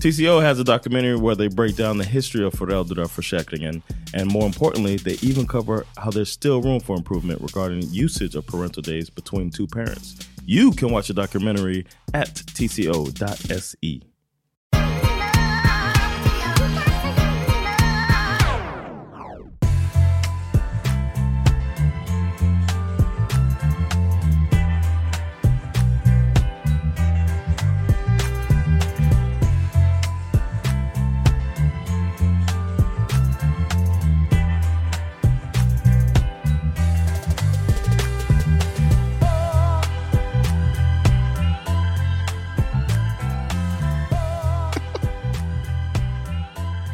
TCO 0.00 0.42
has 0.42 0.58
a 0.58 0.64
documentary 0.64 1.16
where 1.16 1.34
they 1.34 1.48
break 1.48 1.76
down 1.76 1.98
the 1.98 2.04
history 2.04 2.44
of 2.44 2.54
föräldraförsäkringen 2.54 3.82
and 4.14 4.30
more 4.30 4.46
importantly, 4.46 4.96
they 4.96 5.18
even 5.22 5.46
cover 5.46 5.84
how 5.96 6.10
there's 6.10 6.30
still 6.30 6.62
room 6.62 6.80
for 6.80 6.96
improvement 6.96 7.40
regarding 7.42 7.82
usage 7.90 8.34
of 8.34 8.46
parental 8.46 8.82
days 8.82 9.10
between 9.10 9.50
two 9.50 9.66
parents. 9.66 10.16
You 10.46 10.70
can 10.70 10.90
watch 10.90 11.08
the 11.08 11.14
documentary 11.14 11.86
at 12.14 12.28
tco.se. 12.28 14.15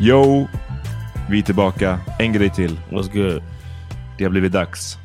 Yo, 0.05 0.49
vi 1.31 1.39
är 1.39 1.43
tillbaka. 1.43 2.01
En 2.19 2.33
grej 2.33 2.51
till. 2.51 2.79
What's 2.91 3.13
good? 3.13 3.43
Det 4.19 4.25
har 4.25 4.31
blivit 4.31 4.53
dags. 4.53 4.99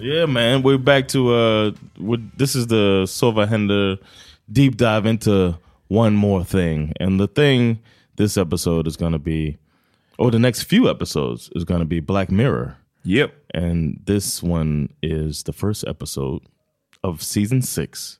Yeah, 0.00 0.28
man, 0.28 0.62
we're 0.62 0.78
back 0.78 1.08
to 1.08 1.18
uh, 1.18 1.74
we're, 1.96 2.30
this 2.38 2.54
is 2.54 2.66
the 2.66 3.06
Sova 3.06 3.46
Hender 3.46 3.96
deep 4.52 4.76
dive 4.76 5.06
into 5.10 5.54
one 5.88 6.10
more 6.10 6.44
thing, 6.44 6.92
and 7.00 7.20
the 7.20 7.26
thing 7.26 7.78
this 8.16 8.36
episode 8.36 8.86
is 8.86 8.96
going 8.96 9.12
to 9.12 9.18
be, 9.18 9.56
or 10.18 10.30
the 10.30 10.38
next 10.38 10.64
few 10.64 10.90
episodes 10.90 11.50
is 11.54 11.64
going 11.64 11.80
to 11.80 11.86
be 11.86 12.00
Black 12.00 12.30
Mirror. 12.30 12.76
Yep. 13.04 13.32
And 13.54 14.00
this 14.04 14.42
one 14.42 14.88
is 15.02 15.44
the 15.44 15.52
first 15.52 15.84
episode 15.88 16.42
of 17.02 17.22
season 17.22 17.62
six. 17.62 18.18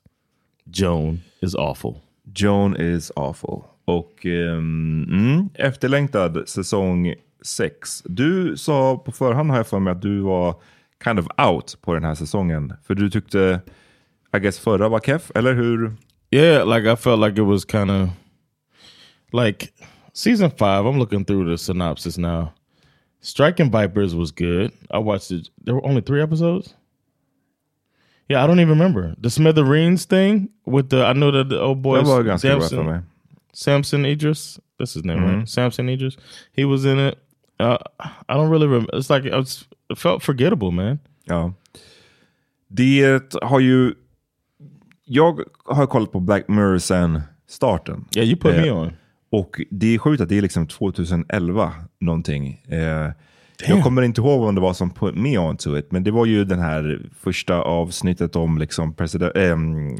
Joan 0.67 1.21
is 1.41 1.53
awful. 1.53 2.01
Joan 2.33 2.75
is 2.75 3.11
awful. 3.15 3.71
Och 3.85 4.25
ehm, 4.25 5.03
mm, 5.09 5.49
efterlängtad 5.53 6.49
säsong 6.49 7.13
6. 7.41 8.03
Du 8.05 8.57
sa 8.57 8.97
på 8.97 9.11
förhand 9.11 9.49
har 9.49 9.57
jag 9.57 9.67
för 9.67 9.79
mig 9.79 9.91
att 9.91 10.01
du 10.01 10.19
var 10.19 10.55
kind 11.03 11.19
of 11.19 11.27
out 11.37 11.77
på 11.81 11.93
den 11.93 12.03
här 12.03 12.15
säsongen. 12.15 12.73
För 12.83 12.95
du 12.95 13.09
tyckte, 13.09 13.61
I 14.37 14.39
guess 14.39 14.59
förra 14.59 14.89
var 14.89 14.99
keff, 14.99 15.31
eller 15.35 15.53
hur? 15.53 15.95
Yeah, 16.31 16.75
like 16.75 16.93
I 16.93 16.95
felt 16.95 17.19
like 17.19 17.41
it 17.41 17.47
was 17.47 17.65
kind 17.65 17.91
of 17.91 18.09
like 19.31 19.67
season 20.13 20.51
five. 20.51 20.85
I'm 20.85 20.97
looking 20.97 21.25
through 21.25 21.51
the 21.51 21.57
synopsis 21.57 22.17
now. 22.17 22.47
Striking 23.21 23.71
Vipers 23.71 24.13
was 24.13 24.31
good. 24.31 24.71
I 24.89 24.97
watched 24.97 25.31
it. 25.31 25.47
There 25.65 25.75
were 25.75 25.85
only 25.85 26.01
three 26.01 26.21
episodes. 26.23 26.75
Yeah, 28.29 28.43
I 28.43 28.47
don't 28.47 28.59
even 28.59 28.69
remember 28.69 29.15
the 29.21 29.29
Smithereens 29.29 30.05
thing 30.05 30.49
with 30.65 30.89
the. 30.89 31.05
I 31.05 31.13
know 31.13 31.31
that 31.31 31.49
the 31.49 31.59
old 31.59 31.81
boy 31.81 32.01
ganska 32.23 32.57
bra 32.57 32.67
för 32.69 33.03
Samson, 33.53 34.05
Idris. 34.05 34.59
That's 34.79 34.93
his 34.95 35.05
name, 35.05 35.19
Mhm. 35.21 35.35
right? 35.35 35.49
Samson 35.49 35.89
Idris. 35.89 36.17
He 36.57 36.65
was 36.65 36.85
in 36.85 36.99
it. 37.07 37.15
Uh, 37.61 37.77
I 38.29 38.33
don't 38.33 38.49
really 38.51 38.65
remember. 38.67 38.93
It's 38.93 39.15
like 39.15 39.27
it, 39.29 39.33
was, 39.35 39.67
it 39.93 39.97
felt 39.99 40.23
forgettable, 40.23 40.71
man. 40.71 40.99
Ja. 41.25 41.53
Det 42.67 43.21
har 43.41 43.59
ju... 43.59 43.93
Jag 45.05 45.39
har 45.65 45.85
kollat 45.87 46.11
på 46.11 46.19
Black 46.19 46.47
Mirror 46.47 46.77
sen 46.77 47.21
starten. 47.47 48.05
Yeah, 48.15 48.29
you 48.29 48.37
put 48.39 48.55
me 48.55 48.67
Eh, 48.67 48.77
on. 48.77 48.91
Och 49.31 49.61
det 49.69 49.93
är 49.95 49.97
sjukt 49.97 50.21
att 50.21 50.29
det 50.29 50.37
är 50.37 50.41
liksom 50.41 50.67
2011 50.67 51.73
någonting. 51.99 52.61
Eh, 52.67 53.11
Jag 53.67 53.83
kommer 53.83 54.01
inte 54.01 54.21
ihåg 54.21 54.41
om 54.43 54.55
det 54.55 54.61
var 54.61 54.73
som 54.73 54.89
put 54.89 55.15
me 55.15 55.37
onto 55.37 55.77
it, 55.77 55.91
men 55.91 56.03
det 56.03 56.11
var 56.11 56.25
ju 56.25 56.45
den 56.45 56.59
här 56.59 57.01
första 57.19 57.61
avsnittet 57.61 58.35
om 58.35 58.57
liksom 58.57 58.93
president, 58.93 59.35
ähm, 59.35 59.97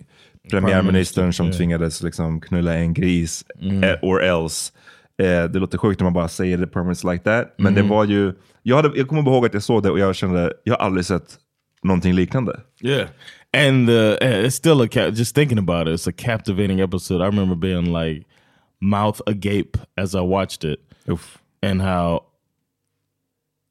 premiärministern 0.51 1.33
som 1.33 1.51
tvingades 1.51 2.03
liksom 2.03 2.41
knulla 2.41 2.75
en 2.75 2.93
gris, 2.93 3.45
eh, 3.83 3.95
or 4.01 4.23
else. 4.23 4.73
Eh, 5.17 5.43
det 5.43 5.59
låter 5.59 5.77
sjukt 5.77 5.99
när 5.99 6.05
man 6.05 6.13
bara 6.13 6.27
säger 6.27 6.57
det 6.57 6.67
permanents 6.67 7.03
like 7.03 7.23
that, 7.23 7.55
men 7.57 7.73
det 7.73 7.81
var 7.81 8.05
ju, 8.05 8.33
jag, 8.63 8.75
hade, 8.75 8.97
jag 8.97 9.07
kommer 9.07 9.21
ihåg 9.21 9.45
att 9.45 9.53
jag 9.53 9.63
såg 9.63 9.83
det 9.83 9.89
och 9.89 9.99
jag 9.99 10.15
kände, 10.15 10.53
jag 10.63 10.73
har 10.73 10.85
aldrig 10.85 11.05
sett 11.05 11.37
någonting 11.83 12.13
liknande. 12.13 12.59
Yeah. 12.81 13.07
And 13.53 13.89
uh, 13.89 14.17
eh, 14.21 14.45
it's 14.45 14.49
still 14.55 14.81
a 14.81 15.09
just 15.13 15.35
thinking 15.35 15.57
about 15.57 15.87
it. 15.87 15.93
It's 15.93 16.07
a 16.07 16.13
captivating 16.17 16.79
episode. 16.79 17.21
I 17.21 17.25
remember 17.25 17.55
being 17.55 17.93
like 17.93 18.25
mouth 18.79 19.21
agape 19.27 19.77
as 19.97 20.15
I 20.15 20.21
watched 20.21 20.63
it, 20.63 20.79
Uff. 21.07 21.37
and 21.61 21.81
how 21.81 22.25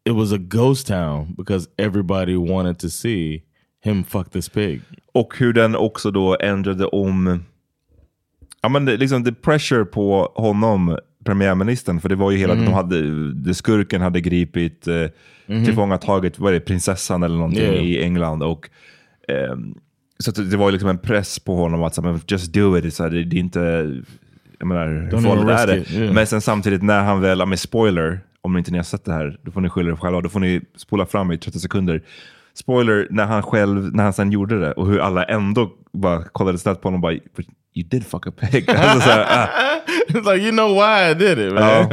it 0.05 0.13
was 0.13 0.33
a 0.33 0.39
ghost 0.39 0.87
town 0.87 1.35
because 1.37 1.69
everybody 1.79 2.37
wanted 2.37 2.79
to 2.81 2.91
see 2.91 3.43
him 3.85 4.05
fuck 4.05 4.31
this 4.31 4.49
pig. 4.49 4.83
Och 5.13 5.35
hur 5.39 5.53
den 5.53 5.77
också 5.77 6.11
då 6.11 6.37
ändrade 6.41 6.87
om, 6.87 7.45
ja 8.63 8.69
men 8.69 8.85
det, 8.85 8.97
liksom 8.97 9.25
the 9.25 9.33
pressure 9.33 9.85
på 9.85 10.33
honom, 10.35 10.99
premiärministern, 11.25 12.01
för 12.01 12.09
det 12.09 12.15
var 12.17 12.31
ju 12.31 12.39
hela, 12.39 12.55
de 12.55 12.73
hade, 12.73 13.33
det 13.35 13.55
skurken 13.55 14.01
hade 14.01 14.21
gripit, 14.21 14.87
eh, 14.89 15.07
tillfångatagit, 15.47 16.39
vad 16.39 16.51
är 16.51 16.55
det, 16.55 16.61
prinsessan 16.61 17.23
eller 17.23 17.37
någonting 17.37 17.63
Yeah. 17.63 17.85
i 17.85 18.03
England. 18.03 18.43
Och, 18.43 18.71
ehm, 19.29 19.75
så 20.19 20.31
det 20.31 20.57
var 20.57 20.67
ju 20.69 20.73
liksom 20.73 20.89
en 20.89 20.99
press 20.99 21.39
på 21.39 21.55
honom 21.55 21.83
att 21.83 21.95
så, 21.95 22.19
just 22.27 22.53
do 22.53 22.79
it, 22.79 22.95
så 22.95 23.09
det, 23.09 23.25
det 23.25 23.37
är 23.37 23.41
inte, 23.41 23.61
jag 24.59 24.67
menar, 24.69 25.09
hur 25.11 25.19
farligt 25.21 25.59
är 25.61 25.67
det? 25.67 25.91
yeah. 25.91 26.15
Men 26.15 26.27
sen 26.27 26.41
samtidigt 26.41 26.83
när 26.83 27.03
han 27.03 27.21
väl, 27.21 27.47
med 27.47 27.59
spoiler, 27.59 28.21
om 28.43 28.57
inte 28.57 28.71
ni 28.71 28.79
har 28.79 28.85
sett 28.85 29.05
det 29.05 29.13
här, 29.13 29.39
då 29.43 29.51
får 29.51 29.61
ni 29.61 29.69
skylla 29.69 29.91
er 29.91 29.97
själva, 29.97 30.21
då 30.21 30.29
får 30.29 30.41
ni 30.41 30.61
spola 30.77 31.07
fram 31.07 31.33
i 31.33 31.39
30 31.39 31.59
sekunder. 31.59 32.03
Spoiler, 32.55 33.07
när 33.11 33.25
han 33.27 33.43
själv, 33.43 33.95
när 33.95 34.05
han 34.05 34.13
sen 34.13 34.33
gjorde 34.33 34.61
det 34.61 34.73
och 34.73 34.87
hur 34.87 34.99
alla 35.01 35.25
ändå 35.25 35.71
bara 35.93 36.25
kollade 36.25 36.59
snett 36.59 36.81
på 36.83 36.87
honom 36.89 36.99
och 36.99 37.03
bara, 37.03 37.19
"But 37.37 37.47
you 37.75 37.89
did 37.89 38.07
fuck 38.07 38.27
a 38.27 38.31
pig. 38.41 38.71
alltså, 38.77 39.01
så 39.09 39.11
här, 39.15 39.27
ah, 39.29 39.49
it's 40.09 40.33
like 40.35 40.45
you 40.47 40.51
know 40.53 40.69
why 40.75 41.11
I 41.11 41.15
did 41.15 41.39
it, 41.47 41.53
man. 41.55 41.63
ja. 41.63 41.89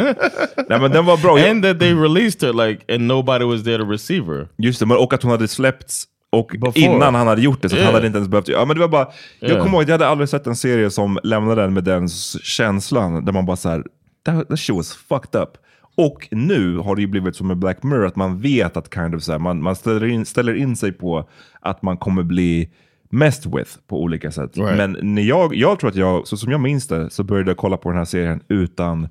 Nej 0.69 0.79
men 0.79 0.91
den 0.91 1.05
var 1.05 1.17
bra. 1.17 1.39
Jag- 1.39 1.49
And 1.51 1.63
that 1.63 1.79
they 1.79 1.93
released 1.93 2.41
her 2.43 2.67
like, 2.67 2.93
and 2.95 3.07
nobody 3.07 3.45
was 3.45 3.63
there 3.63 3.77
to 3.77 3.89
receive 3.91 4.25
her. 4.35 4.47
Just 4.57 4.79
det, 4.79 4.85
men- 4.85 4.97
och 4.97 5.13
att 5.13 5.23
hon 5.23 5.31
hade 5.31 5.47
släppts 5.47 6.05
och 6.31 6.51
Before. 6.61 6.79
innan 6.79 7.15
han 7.15 7.27
hade 7.27 7.41
gjort 7.41 7.61
det, 7.61 7.69
så 7.69 7.75
Yeah. 7.75 7.85
han 7.85 7.93
hade 7.95 8.07
inte 8.07 8.17
ens 8.17 8.29
behövt... 8.29 8.47
Ja, 8.47 8.65
men 8.65 8.75
det 8.75 8.81
var 8.81 8.87
bara, 8.87 9.07
Jag 9.39 9.49
Yeah. 9.49 9.63
kommer 9.63 9.77
ihåg 9.77 9.81
att 9.83 9.87
jag 9.87 9.93
hade 9.93 10.07
aldrig 10.07 10.29
sett 10.29 10.47
en 10.47 10.55
serie 10.55 10.89
som 10.89 11.19
lämnade 11.23 11.61
den 11.61 11.73
med 11.73 11.83
den 11.83 12.09
känslan, 12.43 13.25
där 13.25 13.33
man 13.33 13.45
bara 13.45 13.57
såhär, 13.57 13.83
that, 14.25 14.47
that 14.49 14.59
shit 14.59 14.75
was 14.75 14.93
fucked 14.93 15.41
up. 15.41 15.49
Och 15.97 16.27
nu 16.31 16.77
har 16.77 16.95
det 16.95 17.01
ju 17.01 17.07
blivit 17.07 17.35
som 17.35 17.47
med 17.47 17.57
Black 17.57 17.83
Mirror, 17.83 18.05
att 18.05 18.15
man 18.15 18.39
vet 18.39 18.77
att 18.77 18.93
kind 18.93 19.15
of 19.15 19.23
så 19.23 19.31
här, 19.31 19.39
man, 19.39 19.61
man 19.61 19.75
ställer, 19.75 20.05
in, 20.05 20.25
ställer 20.25 20.53
in 20.53 20.75
sig 20.75 20.91
på 20.91 21.29
att 21.59 21.81
man 21.81 21.97
kommer 21.97 22.23
bli 22.23 22.69
messed 23.09 23.55
with 23.55 23.71
på 23.87 24.01
olika 24.01 24.31
sätt. 24.31 24.57
Right. 24.57 24.77
Men 24.77 24.97
när 25.01 25.21
jag, 25.21 25.55
jag 25.55 25.79
tror 25.79 25.89
att 25.89 25.95
jag, 25.95 26.27
så 26.27 26.37
som 26.37 26.51
jag 26.51 26.61
minns 26.61 26.87
det, 26.87 27.09
så 27.09 27.23
började 27.23 27.49
jag 27.49 27.57
kolla 27.57 27.77
på 27.77 27.89
den 27.89 27.97
här 27.97 28.05
serien 28.05 28.43
utan 28.47 29.09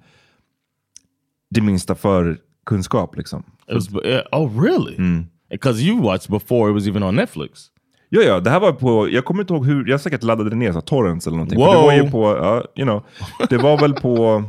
det 1.51 1.61
minsta 1.61 1.95
för 1.95 2.39
kunskap. 2.67 3.17
Liksom. 3.17 3.43
Was, 3.73 3.89
yeah, 4.05 4.27
oh, 4.33 4.63
really? 4.63 5.25
Because 5.51 5.83
you 5.83 6.03
watched 6.03 6.31
before 6.31 6.71
it 6.71 6.75
was 6.75 6.87
even 6.87 7.03
on 7.03 7.15
Netflix. 7.15 7.71
Ja, 8.09 8.23
ja, 8.23 8.41
det 8.41 8.51
här 8.51 8.61
var 8.61 8.73
på, 8.73 9.09
jag 9.11 9.25
kommer 9.25 9.43
inte 9.43 9.55
ihåg 9.55 9.67
hur, 9.67 9.89
jag 9.89 10.01
säkert 10.01 10.23
laddade 10.23 10.51
det 10.51 10.57
ner, 10.57 10.73
så 10.73 10.81
torrents 10.81 11.27
eller 11.27 11.37
någonting. 11.37 11.59
Det 11.59 11.65
var 11.65 11.93
ju 11.93 12.11
på, 12.11 12.37
ja, 12.37 12.65
you 12.77 12.87
know, 12.87 13.03
det 13.49 13.57
var 13.57 13.79
väl 13.79 13.93
på 13.93 14.35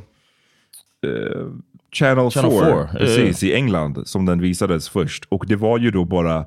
eh, 1.05 1.47
Channel, 1.91 2.29
Channel 2.31 2.51
4, 2.51 2.87
4, 2.91 2.99
precis, 2.99 3.43
i 3.43 3.53
England 3.53 4.07
som 4.07 4.25
den 4.25 4.41
visades 4.41 4.89
först. 4.89 5.25
Och 5.29 5.45
det 5.47 5.55
var 5.55 5.77
ju 5.79 5.91
då 5.91 6.05
bara, 6.05 6.45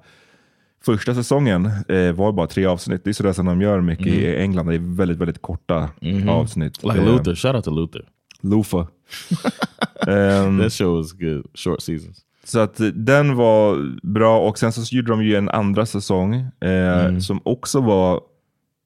första 0.85 1.15
säsongen 1.15 1.71
eh, 1.89 2.13
var 2.13 2.33
bara 2.33 2.47
tre 2.47 2.67
avsnitt. 2.67 3.05
Det 3.05 3.11
är 3.11 3.15
sådär 3.15 3.33
som 3.33 3.47
de 3.47 3.61
gör 3.61 3.81
mycket 3.81 4.07
i 4.07 4.37
England, 4.37 4.67
det 4.67 4.75
är 4.75 4.97
väldigt, 4.97 5.19
väldigt 5.19 5.43
korta 5.43 5.89
avsnitt. 6.29 6.83
Like 6.83 6.99
Eh, 6.99 7.05
Luther. 7.05 7.35
Shout 7.35 7.55
out 7.55 7.65
to 7.65 7.71
Luther. 7.71 8.05
Lufa. 8.41 8.87
Ehm, 10.07 10.59
That 10.59 10.73
show 10.73 10.97
was 10.97 11.13
good. 11.13 11.47
Short 11.55 11.83
seasons. 11.83 12.19
Så 12.45 12.59
att 12.59 12.81
eh, 12.81 12.87
den 12.87 13.37
var 13.37 13.97
bra 14.07 14.41
och 14.41 14.59
sen 14.59 14.73
så 14.73 14.97
gjorde 14.97 15.11
de 15.13 15.23
ju 15.25 15.37
en 15.37 15.49
andra 15.49 15.87
säsong 15.87 16.35
eh, 16.61 17.19
som 17.19 17.41
också 17.45 17.81
var 17.81 18.21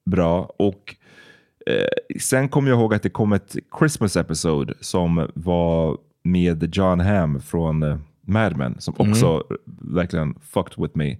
bra. 0.05 0.53
Och 0.59 0.95
eh, 1.65 2.19
sen 2.21 2.49
kommer 2.49 2.69
jag 2.69 2.79
ihåg 2.79 2.93
att 2.93 3.03
det 3.03 3.09
kom 3.09 3.33
ett 3.33 3.55
Christmas 3.79 4.17
episode 4.17 4.73
som 4.81 5.27
var 5.33 5.97
med 6.25 6.75
John 6.75 6.99
Hamm 6.99 7.41
från 7.41 7.83
eh, 7.83 7.97
Mad 8.21 8.57
Men 8.57 8.81
som 8.81 8.93
också 8.97 9.43
verkligen 9.81 10.35
fucked 10.41 10.83
with 10.83 10.97
me. 10.97 11.17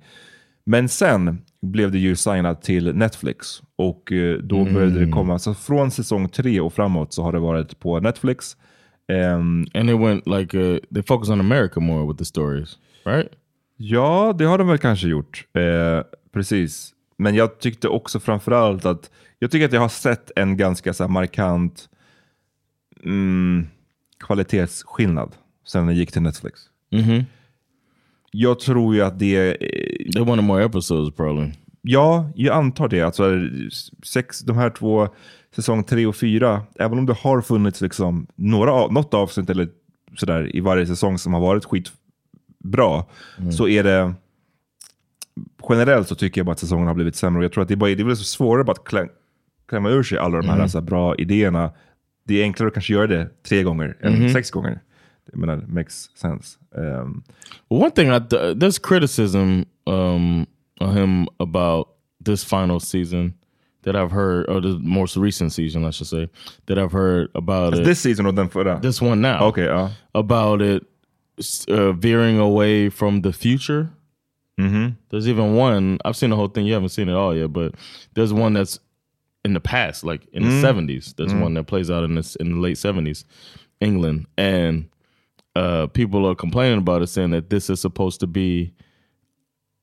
Men 0.63 0.90
sen 0.90 1.42
blev 1.62 1.92
det 1.92 2.00
ju 2.00 2.16
signat 2.16 2.62
till 2.62 2.96
Netflix 2.96 3.62
och 3.75 4.12
eh, 4.12 4.38
då 4.38 4.63
började 4.66 5.06
det 5.06 5.12
komma, 5.12 5.40
så 5.40 5.54
från 5.54 5.92
säsong 5.92 6.30
tre 6.30 6.60
och 6.60 6.74
framåt 6.74 7.13
så 7.13 7.24
har 7.24 7.31
det 7.31 7.40
varit 7.40 7.80
på 7.80 8.00
Netflix. 8.00 8.57
Ehm, 9.07 9.66
And 9.74 9.90
it 9.90 10.00
went 10.00 10.28
like, 10.28 10.57
uh, 10.57 10.80
they 10.94 11.04
focus 11.04 11.30
on 11.30 11.40
America 11.40 11.80
more 11.80 12.08
with 12.08 12.18
the 12.18 12.25
stories, 12.25 12.78
right? 13.04 13.30
Ja, 13.78 14.34
det 14.38 14.46
har 14.46 14.58
de 14.58 14.68
väl 14.68 14.78
kanske 14.78 15.08
gjort. 15.08 15.46
Eh, 15.54 16.01
precis. 16.34 16.92
Men 17.18 17.36
jag 17.36 17.60
tyckte 17.60 17.88
också 17.88 18.19
framförallt 18.19 18.86
att 18.86 19.12
jag 19.40 19.51
tycker 19.51 19.66
att 19.66 19.74
jag 19.74 19.81
har 19.81 19.90
sett 19.90 20.31
en 20.36 20.58
ganska 20.58 20.94
så 20.94 21.04
här, 21.04 21.10
markant 21.10 21.90
mm, 23.04 23.68
kvalitetsskillnad 24.20 25.36
sen 25.68 25.86
jag 25.88 25.96
gick 25.96 26.12
till 26.12 26.22
Netflix. 26.22 26.60
Mm-hmm. 26.92 27.26
Jag 28.32 28.60
tror 28.60 28.96
ju 28.96 29.02
att 29.02 29.20
det... 29.20 29.48
eh, 29.52 30.12
They 30.14 30.24
wanted 30.26 30.44
more 30.46 30.66
episodes 30.66 31.16
probably. 31.16 31.52
Ja, 31.82 32.30
jag 32.36 32.56
antar 32.56 32.88
det. 32.88 33.02
Alltså, 33.02 33.32
sex, 34.04 34.40
de 34.40 34.58
här 34.58 34.70
två, 34.70 35.10
säsong 35.56 35.84
tre 35.84 36.06
och 36.06 36.16
fyra, 36.16 36.62
även 36.80 36.98
om 36.98 37.06
det 37.06 37.14
har 37.14 37.42
funnits 37.42 37.82
liksom 37.82 38.28
några, 38.36 38.72
av- 38.72 38.94
något 38.94 39.14
avsnitt 39.14 39.50
eller 39.50 39.70
sådär 40.18 40.56
i 40.56 40.60
varje 40.60 40.86
säsong 40.88 41.18
som 41.18 41.34
har 41.34 41.42
varit 41.42 41.66
skitbra, 41.66 43.04
så 43.52 43.68
är 43.68 43.84
det 43.84 44.14
generellt 45.70 46.08
så 46.08 46.16
tycker 46.16 46.40
jag 46.42 46.46
bara 46.46 46.52
att 46.52 46.60
säsongen 46.60 46.88
har 46.88 46.94
blivit 46.94 47.16
sämre. 47.16 47.38
Och 47.40 47.44
jag 47.44 47.52
tror 47.52 47.62
att 47.62 47.68
det, 47.68 47.74
är 47.74 47.76
bara, 47.76 47.96
det 47.96 48.16
så 48.16 48.24
svårare 48.24 48.64
bara 48.64 48.72
att 48.72 48.84
klä, 48.84 49.08
klämma 49.68 49.90
ur 49.90 50.04
sig 50.04 50.18
alla 50.18 50.38
de 50.42 50.50
här 50.50 50.60
alltså, 50.60 50.82
bra 50.82 51.16
idéerna. 51.16 51.72
Det 52.27 52.42
är 52.42 52.44
enklare 52.44 52.68
att 52.68 52.74
kanske 52.74 52.94
göra 52.94 53.07
det 53.07 53.30
tre 53.44 53.63
gånger 53.63 53.98
än 54.01 54.33
sex 54.33 54.51
gånger. 54.51 54.81
Jag 55.31 55.39
menar, 55.39 55.63
makes 55.68 56.10
sense. 56.16 56.57
Um, 56.75 57.24
one 57.68 57.92
thing 57.92 58.10
I 58.10 58.19
there's 58.54 58.80
criticism 58.80 59.66
um, 59.86 60.45
of 60.80 60.94
him 60.96 61.27
about 61.39 61.88
this 62.25 62.44
final 62.44 62.79
season 62.79 63.34
that 63.84 63.96
I've 63.96 64.12
heard, 64.12 64.50
or 64.50 64.62
the 64.62 64.79
most 64.82 65.17
recent 65.17 65.53
season, 65.53 65.86
I 65.86 65.91
should 65.91 66.08
say, 66.08 66.29
that 66.65 66.77
I've 66.77 66.91
heard 66.91 67.29
about 67.36 67.74
it. 67.74 67.84
this 67.84 68.00
season 68.01 68.25
och 68.25 68.34
den 68.34 68.50
förra. 68.50 68.79
this 68.79 69.01
one 69.01 69.22
now. 69.22 69.48
Okej, 69.48 69.65
ja. 69.65 69.91
about 70.13 70.62
it 70.62 70.84
uh, 71.70 71.91
veering 71.91 72.39
away 72.39 72.89
from 72.89 73.22
the 73.22 73.34
future. 73.34 73.88
There's 75.10 75.27
even 75.27 75.55
one 75.55 76.00
I've 76.05 76.15
seen 76.15 76.29
the 76.29 76.36
whole 76.36 76.48
thing. 76.48 76.65
You 76.65 76.74
haven't 76.74 76.89
seen 76.89 77.10
it 77.10 77.15
all 77.15 77.36
yet, 77.36 77.51
but 77.51 77.75
there's 78.13 78.32
one 78.32 78.53
that's 78.53 78.79
in 79.46 79.54
the 79.54 79.60
past, 79.60 80.04
like 80.04 80.25
in 80.34 80.42
the 80.42 80.50
mm. 80.50 80.62
70s. 80.62 81.16
There's 81.16 81.32
mm. 81.32 81.40
one 81.40 81.54
that 81.54 81.66
plays 81.66 81.92
out 81.92 82.04
in 82.04 82.16
this 82.16 82.36
in 82.36 82.52
the 82.52 82.58
late 82.58 82.78
70s, 82.78 83.24
England, 83.80 84.25
and 84.38 84.90
uh, 85.56 85.86
people 85.88 86.28
are 86.28 86.34
complaining 86.34 86.80
about 86.80 87.04
it, 87.04 87.08
saying 87.08 87.30
that 87.30 87.52
this 87.52 87.70
is 87.70 87.80
supposed 87.80 88.20
to 88.22 88.28
be 88.28 88.74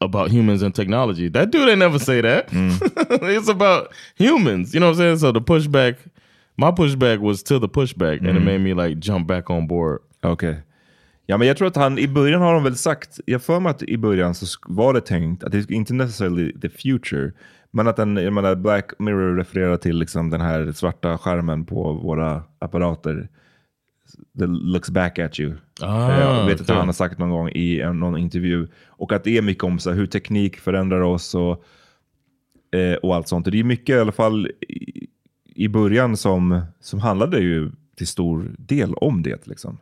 about 0.00 0.32
humans 0.32 0.62
and 0.62 0.74
technology. 0.74 1.28
That 1.28 1.52
dude 1.52 1.68
ain't 1.68 1.78
never 1.78 2.00
say 2.00 2.20
that. 2.20 2.48
Mm. 2.48 3.22
it's 3.36 3.48
about 3.48 3.92
humans. 4.16 4.74
You 4.74 4.80
know 4.80 4.86
what 4.86 4.94
I'm 4.94 4.98
saying? 4.98 5.18
So 5.18 5.30
the 5.30 5.40
pushback, 5.40 5.96
my 6.56 6.72
pushback 6.72 7.20
was 7.20 7.44
to 7.44 7.60
the 7.60 7.68
pushback, 7.68 8.18
and 8.18 8.36
it 8.36 8.40
made 8.40 8.58
me 8.58 8.74
like 8.74 8.98
jump 8.98 9.28
back 9.28 9.48
on 9.48 9.68
board. 9.68 10.02
Okej. 10.24 10.64
Ja, 11.32 11.38
men 11.38 11.48
jag 11.48 11.56
tror 11.56 11.68
att 11.68 11.76
han, 11.76 11.98
i 11.98 12.08
början 12.08 12.42
har 12.42 12.54
de 12.54 12.64
väl 12.64 12.76
sagt, 12.76 13.20
jag 13.26 13.42
för 13.42 13.60
mig 13.60 13.70
att 13.70 13.82
i 13.82 13.98
början 13.98 14.34
så 14.34 14.46
var 14.66 14.94
det 14.94 15.00
tänkt 15.00 15.44
att 15.44 15.52
det 15.52 15.70
inte 15.70 15.94
necessarily 15.94 16.60
the 16.60 16.68
future, 16.68 17.32
men 17.70 17.88
att 17.88 17.96
den, 17.96 18.16
jag 18.16 18.32
menar 18.32 18.54
Black 18.54 18.92
Mirror 18.98 19.36
refererar 19.36 19.76
till 19.76 19.96
liksom 19.98 20.30
den 20.30 20.40
här 20.40 20.72
svarta 20.72 21.18
skärmen 21.18 21.64
på 21.64 21.92
våra 21.92 22.42
apparater. 22.58 23.28
That 24.38 24.48
looks 24.48 24.90
back 24.90 25.18
at 25.18 25.40
you. 25.40 25.54
Ah, 25.80 26.12
Eh, 26.12 26.20
jag 26.20 26.46
vet 26.46 26.54
att 26.54 26.60
okej. 26.60 26.76
han 26.76 26.86
har 26.88 26.92
sagt 26.92 27.18
någon 27.18 27.30
gång 27.30 27.48
i 27.48 27.80
en, 27.80 28.00
någon 28.00 28.18
intervju. 28.18 28.68
Och 28.86 29.12
att 29.12 29.24
det 29.24 29.38
är 29.38 29.42
mycket 29.42 29.64
om 29.64 29.78
så 29.78 29.90
här, 29.90 29.96
hur 29.96 30.06
teknik 30.06 30.56
förändrar 30.56 31.00
oss 31.00 31.34
och, 31.34 31.64
eh, 32.78 32.94
och 32.94 33.14
allt 33.14 33.28
sånt. 33.28 33.46
Och 33.46 33.52
det 33.52 33.60
är 33.60 33.64
mycket 33.64 33.96
i 33.96 33.98
alla 33.98 34.12
fall 34.12 34.46
i, 34.60 35.06
i 35.54 35.68
början 35.68 36.16
som, 36.16 36.60
som 36.80 37.00
handlade 37.00 37.38
ju 37.38 37.70
till 37.96 38.06
stor 38.06 38.54
del 38.58 38.94
om 38.94 39.22
det. 39.22 39.46
Liksom. 39.46 39.78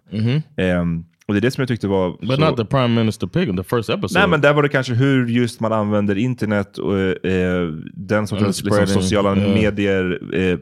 Ehm, 0.57 1.04
och 1.31 1.35
det 1.35 1.39
är 1.39 1.41
det 1.41 1.51
som 1.51 1.63
jag 1.63 1.69
tyckte 1.69 1.89
var... 1.89 2.11
But 2.11 2.35
så, 2.35 2.41
not 2.41 2.57
the 2.57 2.65
prime 2.65 2.89
minister 2.89 3.27
pig 3.27 3.57
the 3.57 3.63
first 3.63 3.91
episode. 3.91 4.21
Nej, 4.21 4.29
men 4.29 4.41
där 4.41 4.53
var 4.53 4.63
det 4.63 4.69
kanske 4.69 4.95
hur 4.95 5.27
just 5.27 5.61
man 5.61 5.73
använder 5.73 6.19
internet 6.19 6.79
och 6.79 7.27
eh, 7.27 7.69
den 7.95 8.27
sortens 8.27 8.65
liksom, 8.65 8.87
sociala 8.87 9.37
yeah. 9.37 9.55
medier. 9.55 10.35
Eh, 10.35 10.59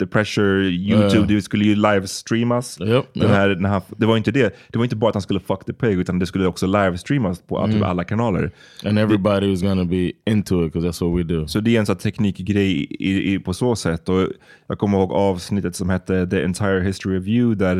The 0.00 0.06
Pressure, 0.06 0.62
YouTube, 0.68 1.34
det 1.34 1.42
skulle 1.42 1.64
ju 1.64 1.74
livestreamas. 1.74 2.80
Yep, 2.80 3.04
den 3.14 3.22
yep. 3.22 3.30
här, 3.32 3.82
det 3.96 4.06
var 4.06 4.16
inte 4.16 4.30
det. 4.30 4.54
Det 4.68 4.78
var 4.78 4.84
inte 4.84 4.96
bara 4.96 5.08
att 5.08 5.14
han 5.14 5.22
skulle 5.22 5.40
fuck 5.40 5.64
the 5.64 5.72
pig, 5.72 5.98
utan 5.98 6.18
det 6.18 6.26
skulle 6.26 6.46
också 6.46 6.66
livestreamas 6.66 7.42
på 7.42 7.58
Mm. 7.58 7.72
typ 7.72 7.82
alla 7.82 8.04
kanaler. 8.04 8.50
And 8.84 8.98
everybody 8.98 9.50
was 9.50 9.62
gonna 9.62 9.84
be 9.84 10.12
into 10.26 10.66
it 10.66 10.72
because 10.72 10.88
that's 10.88 11.10
what 11.10 11.18
we 11.20 11.34
do. 11.34 11.46
Så 11.48 11.60
det 11.60 11.76
är 11.76 11.80
en 11.80 11.86
sån 11.86 11.96
teknikgrej 11.96 12.86
i, 13.00 13.34
i, 13.34 13.38
på 13.38 13.54
så 13.54 13.76
sätt. 13.76 14.08
Och 14.08 14.28
jag 14.66 14.78
kommer 14.78 14.98
ihåg 14.98 15.12
avsnittet 15.12 15.76
som 15.76 15.90
hette 15.90 16.26
The 16.26 16.42
Entire 16.44 16.80
History 16.80 17.18
of 17.18 17.26
You, 17.26 17.54
där 17.54 17.76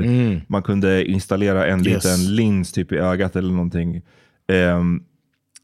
man 0.53 0.62
kunde 0.62 1.05
installera 1.05 1.67
en 1.67 1.81
Mm. 1.81 1.87
Yes. 1.93 2.05
liten 2.05 2.35
lins 2.37 2.73
typ 2.73 2.93
i 2.93 2.97
ögat 2.97 3.37
eller 3.37 3.50
någonting. 3.53 4.03
ehm, 4.53 5.03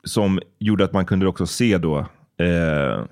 som 0.04 0.40
gjorde 0.58 0.84
att 0.84 0.92
man 0.92 1.04
kunde 1.06 1.26
också 1.26 1.46
se 1.46 1.78
då. 1.78 1.98
eh, 2.38 3.04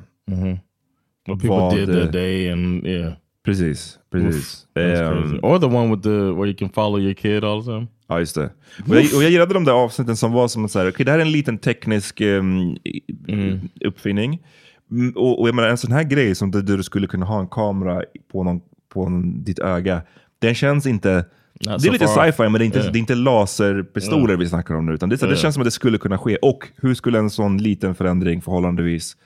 What 1.27 1.41
people 1.41 1.49
vad, 1.49 1.77
did 1.77 1.89
eh, 1.91 2.03
that 2.03 2.13
day 2.13 2.51
and 2.53 2.87
yeah. 2.87 3.13
Precis, 3.45 3.99
precis. 4.13 4.67
Crazy. 4.75 5.39
Or 5.43 5.59
the 5.59 5.67
one 5.67 5.91
with 5.91 6.03
the 6.03 6.33
where 6.33 6.47
you 6.47 6.55
can 6.59 6.69
follow 6.71 6.99
your 7.01 7.15
kid 7.15 7.43
time. 7.43 7.87
Ja, 8.09 8.19
just 8.19 8.35
det. 8.35 8.51
Och 8.89 8.97
jag, 8.97 9.15
och 9.17 9.23
jag 9.23 9.31
gillade 9.31 9.55
de 9.55 9.65
där 9.65 9.73
avsnitten 9.73 10.17
som 10.17 10.33
var 10.33 10.49
som 10.49 10.69
så 10.69 10.79
här, 10.79 10.89
okej 10.91 11.05
det 11.07 11.13
här 11.13 11.19
är 11.19 11.23
en 11.23 11.33
liten 11.33 11.59
teknisk 11.59 12.21
ehm, 12.21 12.61
i- 12.85 13.61
uppfinning. 13.85 14.43
Mm, 14.91 15.13
Och, 15.17 15.41
och 15.41 15.49
jag 15.49 15.55
menar 15.55 15.69
en 15.69 15.77
sån 15.79 15.93
här 15.93 16.03
grej 16.05 16.35
som 16.35 16.51
där 16.51 16.63
du 16.77 16.83
skulle 16.83 17.07
kunna 17.07 17.27
ha 17.27 17.41
en 17.41 17.49
kamera 17.49 18.03
på, 18.33 18.43
någon, 18.45 18.61
på 18.93 19.09
någon, 19.09 19.45
ditt 19.45 19.59
öga, 19.59 20.03
den 20.39 20.55
känns 20.55 20.87
inte... 20.87 21.15
Not 21.17 21.25
det 21.67 21.71
är 21.73 21.79
so 21.79 21.93
lite 21.93 22.07
sci-fi 22.07 22.43
men 22.43 22.53
det 22.53 22.63
är 22.65 22.67
inte, 22.67 22.79
Yeah. 22.79 22.93
det 22.93 22.99
är 22.99 23.01
inte 23.01 23.15
laserpistoler 23.15 24.37
vi 24.37 24.49
snackar 24.49 24.75
om 24.75 24.87
nu. 24.87 24.93
Utan 24.95 25.09
det, 25.09 25.19
så, 25.19 25.27
det 25.27 25.31
Yeah. 25.31 25.43
känns 25.43 25.55
som 25.55 25.61
att 25.63 25.67
det 25.67 25.71
skulle 25.71 25.99
kunna 25.99 26.19
ske. 26.19 26.37
Och 26.37 26.69
hur 26.77 26.95
skulle 26.95 27.19
en 27.19 27.31
sån 27.31 27.59
liten 27.59 27.95
förändring 27.95 28.43
förhållandevis 28.43 29.17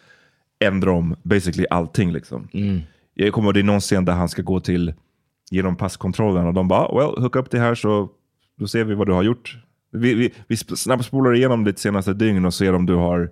ändra 0.64 0.92
om 0.92 1.16
basically 1.22 1.66
allting 1.70 2.12
liksom. 2.12 2.48
Jag 3.20 3.32
kommer 3.32 3.46
ihåg 3.48 3.54
det 3.54 3.60
är 3.60 3.64
någon 3.64 3.80
scen 3.80 4.04
där 4.04 4.12
han 4.12 4.28
ska 4.28 4.42
gå 4.42 4.60
till 4.60 4.94
genom 5.50 5.76
passkontrollen 5.76 6.46
och 6.46 6.54
de 6.54 6.68
bara, 6.68 6.80
"Ah, 6.80 6.98
well, 6.98 7.22
hooka 7.22 7.38
upp 7.38 7.50
det 7.50 7.58
här 7.58 7.74
så 7.74 8.08
då 8.58 8.66
ser 8.66 8.84
vi 8.84 8.94
vad 8.94 9.06
du 9.06 9.12
har 9.12 9.22
gjort. 9.22 9.56
Vi, 9.92 10.14
vi, 10.14 10.34
vi 10.46 10.54
sp- 10.56 10.74
snabbspolar 10.76 11.34
igenom 11.34 11.64
ditt 11.64 11.78
senaste 11.78 12.12
dygn 12.14 12.44
och 12.44 12.54
ser 12.54 12.72
om 12.74 12.86
du 12.86 12.94
har 12.94 13.30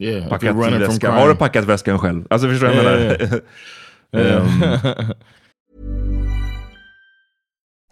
Yeah, 0.00 0.28
packat 0.28 0.56
väskan. 0.56 1.14
Har 1.14 1.28
du 1.28 1.34
packat 1.36 1.64
väskan 1.64 1.98
själv? 1.98 2.24
Alltså 2.30 2.48
förstår 2.48 2.68
du 2.68 2.74
vad 2.76 2.84
jag 2.84 3.00
Yeah, 3.00 3.18
menar? 3.20 3.40
yeah, 4.12 4.80
Ehm, 5.02 5.12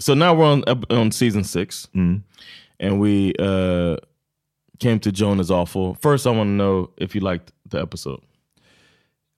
So 0.00 0.14
now 0.14 0.34
we're 0.34 0.52
on 0.52 0.64
on 0.90 1.12
season 1.12 1.44
six, 1.44 1.88
and 1.94 3.00
we 3.00 3.34
uh 3.38 3.96
came 4.78 4.98
to 5.00 5.10
Joan 5.10 5.40
is 5.40 5.50
awful. 5.50 5.94
First, 6.02 6.26
I 6.26 6.30
want 6.30 6.48
to 6.48 6.54
know 6.54 6.90
if 6.96 7.14
you 7.14 7.20
liked 7.32 7.52
the 7.70 7.80
episode. 7.82 8.20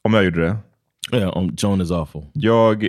om 0.05 0.15
jag 0.15 0.25
gjorde 0.25 0.41
det. 0.41 0.57
Yeah, 1.17 1.37
on 1.37 1.55
Joan 1.59 1.81
is 1.81 1.91
awful. 1.91 2.23
Jag, 2.33 2.89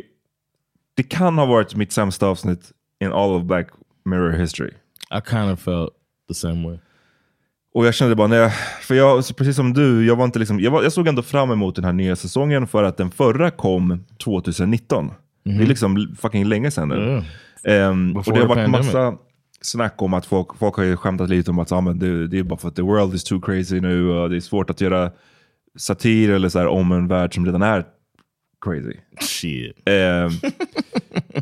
det 0.96 1.03
kan 1.03 1.38
ha 1.38 1.46
varit 1.46 1.75
mitt 1.75 1.92
sämsta 1.92 2.27
avsnitt 2.27 2.72
in 3.00 3.12
all 3.12 3.30
of 3.32 3.44
Black 3.44 3.68
Mirror 4.06 4.32
history. 4.32 4.72
I 5.12 5.22
kind 5.30 5.51
of 5.51 5.60
felt 5.60 5.89
the 6.27 6.34
same 6.34 6.68
way. 6.68 6.77
Och 7.74 7.86
jag 7.86 7.94
kände 7.94 8.15
bara, 8.15 8.27
nej, 8.27 8.50
för 8.82 8.96
jag, 8.96 9.24
precis 9.38 9.56
som 9.56 9.74
du, 9.74 10.06
jag, 10.06 10.15
var 10.15 10.25
inte 10.25 10.39
liksom, 10.39 10.60
jag, 10.60 10.72
var, 10.72 10.84
jag 10.84 10.94
såg 10.94 11.08
ändå 11.08 11.22
fram 11.22 11.51
emot 11.51 11.75
den 11.75 11.86
här 11.86 11.94
nya 11.94 12.15
säsongen 12.15 12.68
för 12.68 12.84
att 12.84 12.98
den 12.98 13.12
förra 13.12 13.51
kom 13.51 14.03
2019. 14.24 15.12
Det 15.44 15.51
är 15.51 15.65
liksom 15.65 16.15
fucking 16.20 16.46
länge 16.46 16.72
sedan 16.72 16.89
nu. 16.89 17.24
Ehm, 17.63 18.17
och 18.17 18.24
det 18.25 18.32
har 18.32 18.48
varit 18.48 18.63
pandemic. 18.63 18.86
massa 18.86 19.17
snack 19.62 20.01
om 20.01 20.13
att 20.13 20.25
folk, 20.25 20.58
folk 20.58 20.75
har 20.75 20.84
ju 20.84 20.98
skämtat 20.98 21.29
lite 21.29 21.51
om 21.51 21.60
att 21.60 21.72
ah, 21.72 21.82
men 21.82 22.00
det, 22.00 22.27
det 22.27 22.39
är 22.39 22.43
bara 22.43 22.60
för 22.60 22.67
att 22.67 22.75
the 22.75 22.82
world 22.82 23.13
is 23.13 23.24
too 23.24 23.41
crazy 23.41 23.82
nu 23.82 24.10
och 24.10 24.29
det 24.29 24.36
är 24.36 24.39
svårt 24.39 24.70
att 24.70 24.82
göra 24.82 25.12
satir 25.77 26.29
eller 26.29 26.50
så 26.50 26.60
här 26.60 26.67
om 26.67 26.91
en 26.91 27.08
värld 27.08 27.34
som 27.34 27.46
redan 27.46 27.62
är 27.62 27.86
crazy. 28.65 28.98
Shit. 29.20 29.77
Ehm, 29.86 30.29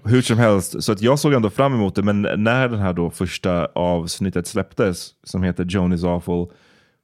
hur 0.03 0.21
som 0.21 0.37
helst, 0.37 0.83
så 0.83 0.91
att 0.91 1.01
jag 1.01 1.19
såg 1.19 1.33
ändå 1.33 1.49
fram 1.49 1.73
emot 1.73 1.95
det, 1.95 2.03
men 2.03 2.21
när 2.21 2.69
den 2.69 2.79
här 2.79 2.93
då 2.93 3.09
första 3.09 3.65
avsnittet 3.65 4.47
släpptes, 4.47 5.09
som 5.23 5.43
heter 5.43 5.65
Joan 5.65 5.93
is 5.93 6.03
awful, 6.03 6.47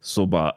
så 0.02 0.26
bara... 0.26 0.52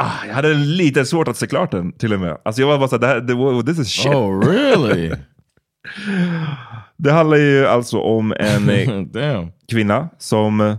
Ah, 0.00 0.26
jag 0.26 0.34
hade 0.34 0.54
lite 0.54 1.04
svårt 1.04 1.28
att 1.28 1.36
se 1.36 1.46
klart 1.46 1.70
den 1.70 1.92
till 1.92 2.12
och 2.12 2.20
med. 2.20 2.38
Alltså 2.42 2.62
jag 2.62 2.68
var 2.68 2.78
bara 2.78 2.88
såhär, 2.88 3.00
det 3.00 3.06
här, 3.06 3.20
det, 3.20 3.62
this 3.66 3.78
is 3.78 3.88
shit. 3.88 4.14
Oh, 4.14 4.40
really? 4.40 5.10
Det 7.02 7.12
handlar 7.12 7.36
ju 7.36 7.66
alltså 7.66 7.98
om 7.98 8.34
en 8.38 8.70
eh, 8.70 9.46
kvinna 9.70 10.08
som 10.18 10.60
eh, 10.60 10.76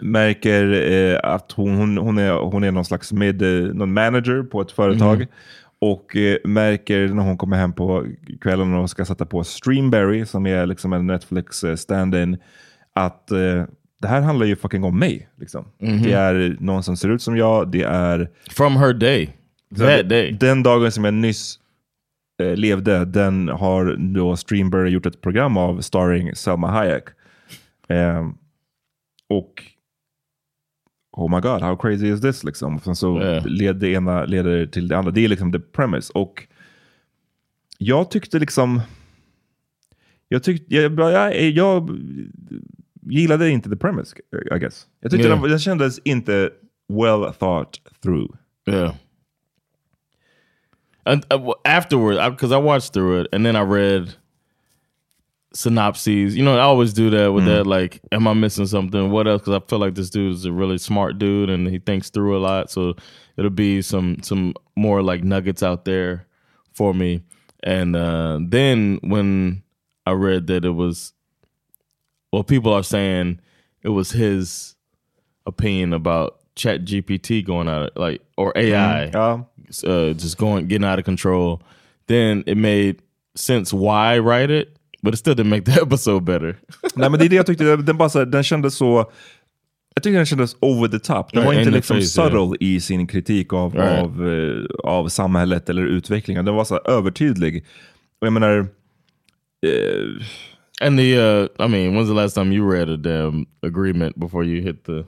märker 0.00 0.92
eh, 0.92 1.18
att 1.22 1.52
hon, 1.52 1.76
hon, 1.76 1.98
hon, 1.98 2.18
är, 2.18 2.32
hon 2.32 2.64
är 2.64 2.70
någon 2.70 2.84
slags 2.84 3.12
med, 3.12 3.42
eh, 3.42 3.74
någon 3.74 3.92
manager 3.92 4.42
på 4.42 4.60
ett 4.60 4.72
företag. 4.72 5.26
Och 5.80 6.16
eh, 6.16 6.36
märker 6.44 7.08
när 7.08 7.22
hon 7.22 7.38
kommer 7.38 7.56
hem 7.56 7.72
på 7.72 8.06
kvällen 8.40 8.74
och 8.74 8.90
ska 8.90 9.04
sätta 9.04 9.26
på 9.26 9.44
Streamberry, 9.44 10.26
som 10.26 10.46
är 10.46 10.66
liksom 10.66 10.92
en 10.92 11.06
Netflix 11.06 11.64
stand-in, 11.76 12.38
att 12.92 13.30
eh, 13.30 13.64
det 14.00 14.08
här 14.08 14.20
handlar 14.20 14.46
ju 14.46 14.56
fucking 14.56 14.84
om 14.84 14.98
mig. 14.98 15.28
Liksom. 15.40 15.64
Det 15.78 16.12
är 16.12 16.56
någon 16.60 16.82
som 16.82 16.96
ser 16.96 17.08
ut 17.08 17.22
som 17.22 17.36
jag, 17.36 17.70
det 17.70 17.82
är 17.82 18.30
From 18.50 18.76
her 18.76 18.92
day. 18.92 19.36
That 19.78 20.08
day. 20.08 20.36
den 20.40 20.62
dagen 20.62 20.92
som 20.92 21.04
jag 21.04 21.14
nyss 21.14 21.58
eh, 22.40 22.56
levde, 22.56 23.04
den 23.04 23.48
har 23.48 23.96
då 24.14 24.36
Streamberry 24.36 24.90
gjort 24.90 25.06
ett 25.06 25.20
program 25.20 25.56
av 25.56 25.80
starring 25.80 26.34
Selma 26.34 26.70
Hayek. 26.70 27.04
Ehm, 27.88 28.34
och 29.28 29.62
oh 31.12 31.30
my 31.36 31.40
god, 31.40 31.62
how 31.62 31.76
crazy 31.76 32.06
is 32.08 32.20
this? 32.20 32.44
Liksom. 32.44 32.80
Sen 32.80 32.96
så 32.96 33.20
Yeah. 33.20 33.46
leder 33.46 33.80
det 33.80 33.88
ena 33.88 34.24
leder 34.24 34.66
till 34.66 34.88
det 34.88 34.96
andra. 34.98 35.10
Det 35.10 35.24
är 35.24 35.28
liksom 35.28 35.52
the 35.52 35.58
premise. 35.60 36.12
Och 36.14 36.46
jag 37.78 38.10
tyckte 38.10 38.38
liksom... 38.38 38.80
Jag, 40.28 40.42
tyckte, 40.42 40.74
jag, 40.74 40.98
jag, 41.00 41.40
jag 41.50 41.90
gillade 43.02 43.50
inte 43.50 43.70
the 43.70 43.76
premise, 43.76 44.16
I 44.54 44.58
guess. 44.58 44.86
Jag 45.00 45.10
tyckte 45.10 45.26
Yeah. 45.26 45.40
den, 45.42 45.50
den 45.50 45.58
kändes 45.58 45.98
inte 45.98 46.50
well 46.88 47.34
thought 47.34 47.80
through. 48.02 48.34
Yeah. 48.68 48.94
And 51.06 51.24
uh, 51.30 51.36
w- 51.36 51.54
afterward, 51.64 52.30
because 52.30 52.52
I, 52.52 52.56
watched 52.56 52.92
through 52.92 53.22
it, 53.22 53.28
and 53.32 53.44
then 53.44 53.56
I 53.56 53.60
read 53.62 54.14
synopses. 55.54 56.36
You 56.36 56.44
know, 56.44 56.56
I 56.56 56.62
always 56.62 56.92
do 56.92 57.10
that 57.10 57.32
with 57.32 57.46
that. 57.46 57.66
Like, 57.66 58.00
am 58.12 58.26
I 58.26 58.34
missing 58.34 58.66
something? 58.66 59.10
What 59.10 59.26
else? 59.26 59.42
Because 59.42 59.62
I 59.62 59.66
feel 59.66 59.78
like 59.78 59.94
this 59.94 60.10
dude 60.10 60.32
is 60.32 60.44
a 60.44 60.52
really 60.52 60.78
smart 60.78 61.18
dude 61.18 61.48
and 61.48 61.68
he 61.68 61.78
thinks 61.78 62.10
through 62.10 62.36
a 62.36 62.40
lot. 62.40 62.70
So 62.70 62.94
it'll 63.36 63.50
be 63.50 63.80
some 63.80 64.22
some 64.22 64.54
more 64.76 65.02
like 65.02 65.22
nuggets 65.22 65.62
out 65.62 65.84
there 65.84 66.26
for 66.72 66.92
me. 66.92 67.22
And 67.62 67.96
uh, 67.96 68.40
then 68.42 68.98
when 69.02 69.62
I 70.06 70.12
read 70.12 70.48
that 70.48 70.64
it 70.64 70.70
was, 70.70 71.12
well, 72.32 72.44
people 72.44 72.72
are 72.72 72.82
saying 72.82 73.40
it 73.82 73.90
was 73.90 74.10
his 74.10 74.74
opinion 75.46 75.92
about 75.92 76.40
Chat 76.56 76.84
GPT 76.84 77.44
going 77.44 77.68
out, 77.68 77.96
like 77.96 78.22
or 78.36 78.52
AI 78.56 79.06
Ja. 79.06 79.44
Uh, 79.84 80.12
just 80.18 80.36
going 80.38 80.68
getting 80.68 80.84
out 80.84 80.98
of 80.98 81.04
control. 81.04 81.58
Then 82.06 82.42
it 82.46 82.56
made 82.56 82.94
sense 83.34 83.72
why 83.76 84.18
write 84.18 84.50
it, 84.60 84.68
but 85.02 85.14
it 85.14 85.18
still 85.18 85.34
didn't 85.34 85.50
make 85.50 85.64
the 85.72 85.82
episode 85.82 86.24
better. 86.24 86.56
Nej 86.94 87.10
men 87.10 87.18
det 87.20 87.24
är 87.26 87.28
det 87.28 87.36
jag 87.36 87.46
tyckte, 87.46 87.76
den, 87.76 87.96
bara 87.98 88.08
här, 88.08 88.24
den 88.26 88.42
kändes 88.44 88.74
så... 88.74 89.10
Jag 89.96 90.02
tyckte 90.02 90.16
den 90.16 90.26
kändes 90.26 90.56
over 90.60 90.88
the 90.88 90.98
top. 90.98 91.32
Den 91.32 91.40
Ja, 91.42 91.46
var 91.46 91.52
in 91.54 91.58
inte 91.60 91.70
liksom 91.70 91.96
face, 91.96 92.06
subtle 92.06 92.56
i 92.60 92.80
sin 92.80 93.06
kritik 93.06 93.52
av, 93.52 93.74
Right. 93.74 94.02
av, 94.02 94.28
eh, 94.28 94.64
av 94.84 95.08
samhället 95.08 95.68
eller 95.70 95.82
utvecklingen. 95.82 96.44
Den 96.44 96.54
var 96.54 96.64
så 96.64 96.74
här 96.74 96.90
övertydlig. 96.90 97.64
Och 98.20 98.26
jag 98.26 98.32
menar... 98.32 98.58
eh, 99.66 100.24
And 100.80 100.98
the, 100.98 101.16
uh, 101.18 101.46
I 101.58 101.68
mean, 101.68 101.94
when's 101.94 102.06
the 102.08 102.14
last 102.14 102.34
time 102.34 102.52
you 102.52 102.72
read 102.72 102.90
a 102.90 102.96
damn 102.96 103.46
agreement 103.62 104.16
before 104.16 104.44
you 104.44 104.60
hit 104.62 104.84
the? 104.84 105.04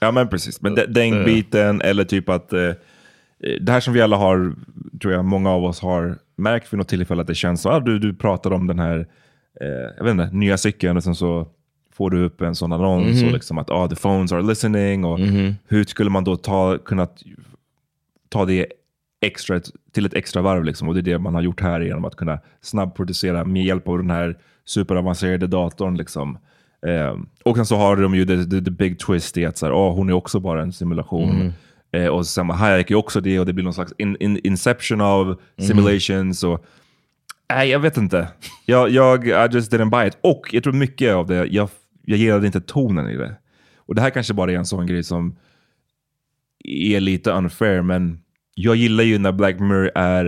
Ja 0.00 0.10
men 0.12 0.28
precis, 0.28 0.62
men 0.62 0.74
de- 0.74 0.86
den 0.86 1.24
biten 1.24 1.80
eller 1.80 2.04
typ 2.04 2.28
att 2.28 2.52
eh, 2.52 2.70
det 3.60 3.72
här 3.72 3.80
som 3.80 3.94
vi 3.94 4.00
alla 4.00 4.16
har, 4.16 4.54
tror 5.02 5.12
jag 5.12 5.24
många 5.24 5.50
av 5.50 5.64
oss 5.64 5.80
har 5.80 6.18
märkt 6.36 6.72
vid 6.72 6.78
något 6.78 6.88
tillfälle 6.88 7.20
att 7.20 7.26
det 7.26 7.34
känns 7.34 7.62
så, 7.62 7.70
ah, 7.70 7.80
du, 7.80 7.98
du 7.98 8.14
pratar 8.14 8.52
om 8.52 8.66
den 8.66 8.78
här 8.78 9.06
eh, 9.60 9.66
jag 9.96 10.04
vet 10.04 10.10
inte, 10.10 10.28
nya 10.32 10.56
cykeln 10.58 10.96
och 10.96 11.02
sen 11.04 11.14
så 11.14 11.46
får 11.92 12.10
du 12.10 12.24
upp 12.24 12.40
en 12.40 12.54
sån 12.54 12.72
annons 12.72 13.16
Mhm. 13.20 13.26
och 13.26 13.32
liksom 13.32 13.58
att 13.58 13.70
ah, 13.70 13.88
the 13.88 13.96
phones 13.96 14.32
are 14.32 14.42
listening 14.42 15.04
och 15.04 15.18
hur 15.68 15.84
skulle 15.84 16.10
man 16.10 16.24
då 16.24 16.36
ta, 16.36 16.78
kunna 16.78 17.08
ta 18.28 18.44
det 18.44 18.66
extra, 19.20 19.60
till 19.92 20.06
ett 20.06 20.14
extra 20.14 20.42
varv 20.42 20.64
liksom 20.64 20.88
och 20.88 20.94
det 20.94 21.00
är 21.00 21.02
det 21.02 21.18
man 21.18 21.34
har 21.34 21.42
gjort 21.42 21.60
här 21.60 21.80
genom 21.80 22.04
att 22.04 22.16
kunna 22.16 22.38
snabbproducera 22.60 23.44
med 23.44 23.64
hjälp 23.64 23.88
av 23.88 23.98
den 23.98 24.10
här 24.10 24.36
superavancerade 24.64 25.46
datorn 25.46 25.96
liksom. 25.96 26.38
Eh, 26.86 27.16
och 27.44 27.56
sen 27.56 27.66
så 27.66 27.76
har 27.76 27.96
de 27.96 28.14
ju 28.14 28.26
the, 28.26 28.36
the, 28.44 28.64
the 28.64 28.70
big 28.70 28.98
twist 28.98 29.38
i 29.38 29.44
att 29.46 29.56
så 29.56 29.66
här, 29.66 29.72
ah, 29.72 29.90
hon 29.92 30.08
är 30.08 30.12
också 30.12 30.40
bara 30.40 30.62
en 30.62 30.72
simulation. 30.72 31.52
Eh, 31.94 32.06
och 32.06 32.26
sen 32.26 32.50
Hayek 32.50 32.90
är 32.90 32.94
också 32.94 33.20
det 33.20 33.40
och 33.40 33.46
det 33.46 33.52
blir 33.52 33.64
någon 33.64 33.74
slags 33.74 33.92
in, 33.98 34.16
in, 34.20 34.40
inception 34.44 35.00
av 35.00 35.40
simulations. 35.58 36.44
Och, 36.44 36.64
nej, 37.52 37.68
jag 37.68 37.78
vet 37.78 37.96
inte. 37.96 38.28
Jag, 38.66 38.90
jag 38.90 39.26
I 39.26 39.30
just 39.54 39.72
didn't 39.72 39.90
buy 39.90 40.08
it. 40.08 40.18
Och 40.20 40.48
jag 40.52 40.62
tror 40.62 40.72
mycket 40.72 41.14
av 41.14 41.26
det, 41.26 41.46
jag, 41.46 41.68
jag 42.04 42.18
gillade 42.18 42.46
inte 42.46 42.60
tonen 42.60 43.08
i 43.10 43.16
det. 43.16 43.34
Och 43.76 43.94
det 43.94 44.00
här 44.00 44.10
kanske 44.10 44.34
bara 44.34 44.52
är 44.52 44.56
en 44.56 44.66
sån 44.66 44.86
grej 44.86 45.02
som 45.02 45.36
är 46.64 47.00
lite 47.00 47.30
unfair, 47.32 47.82
men 47.82 48.18
jag 48.54 48.76
gillar 48.76 49.04
ju 49.04 49.18
när 49.18 49.32
Black 49.32 49.60
Mirror 49.60 49.90
är 49.94 50.24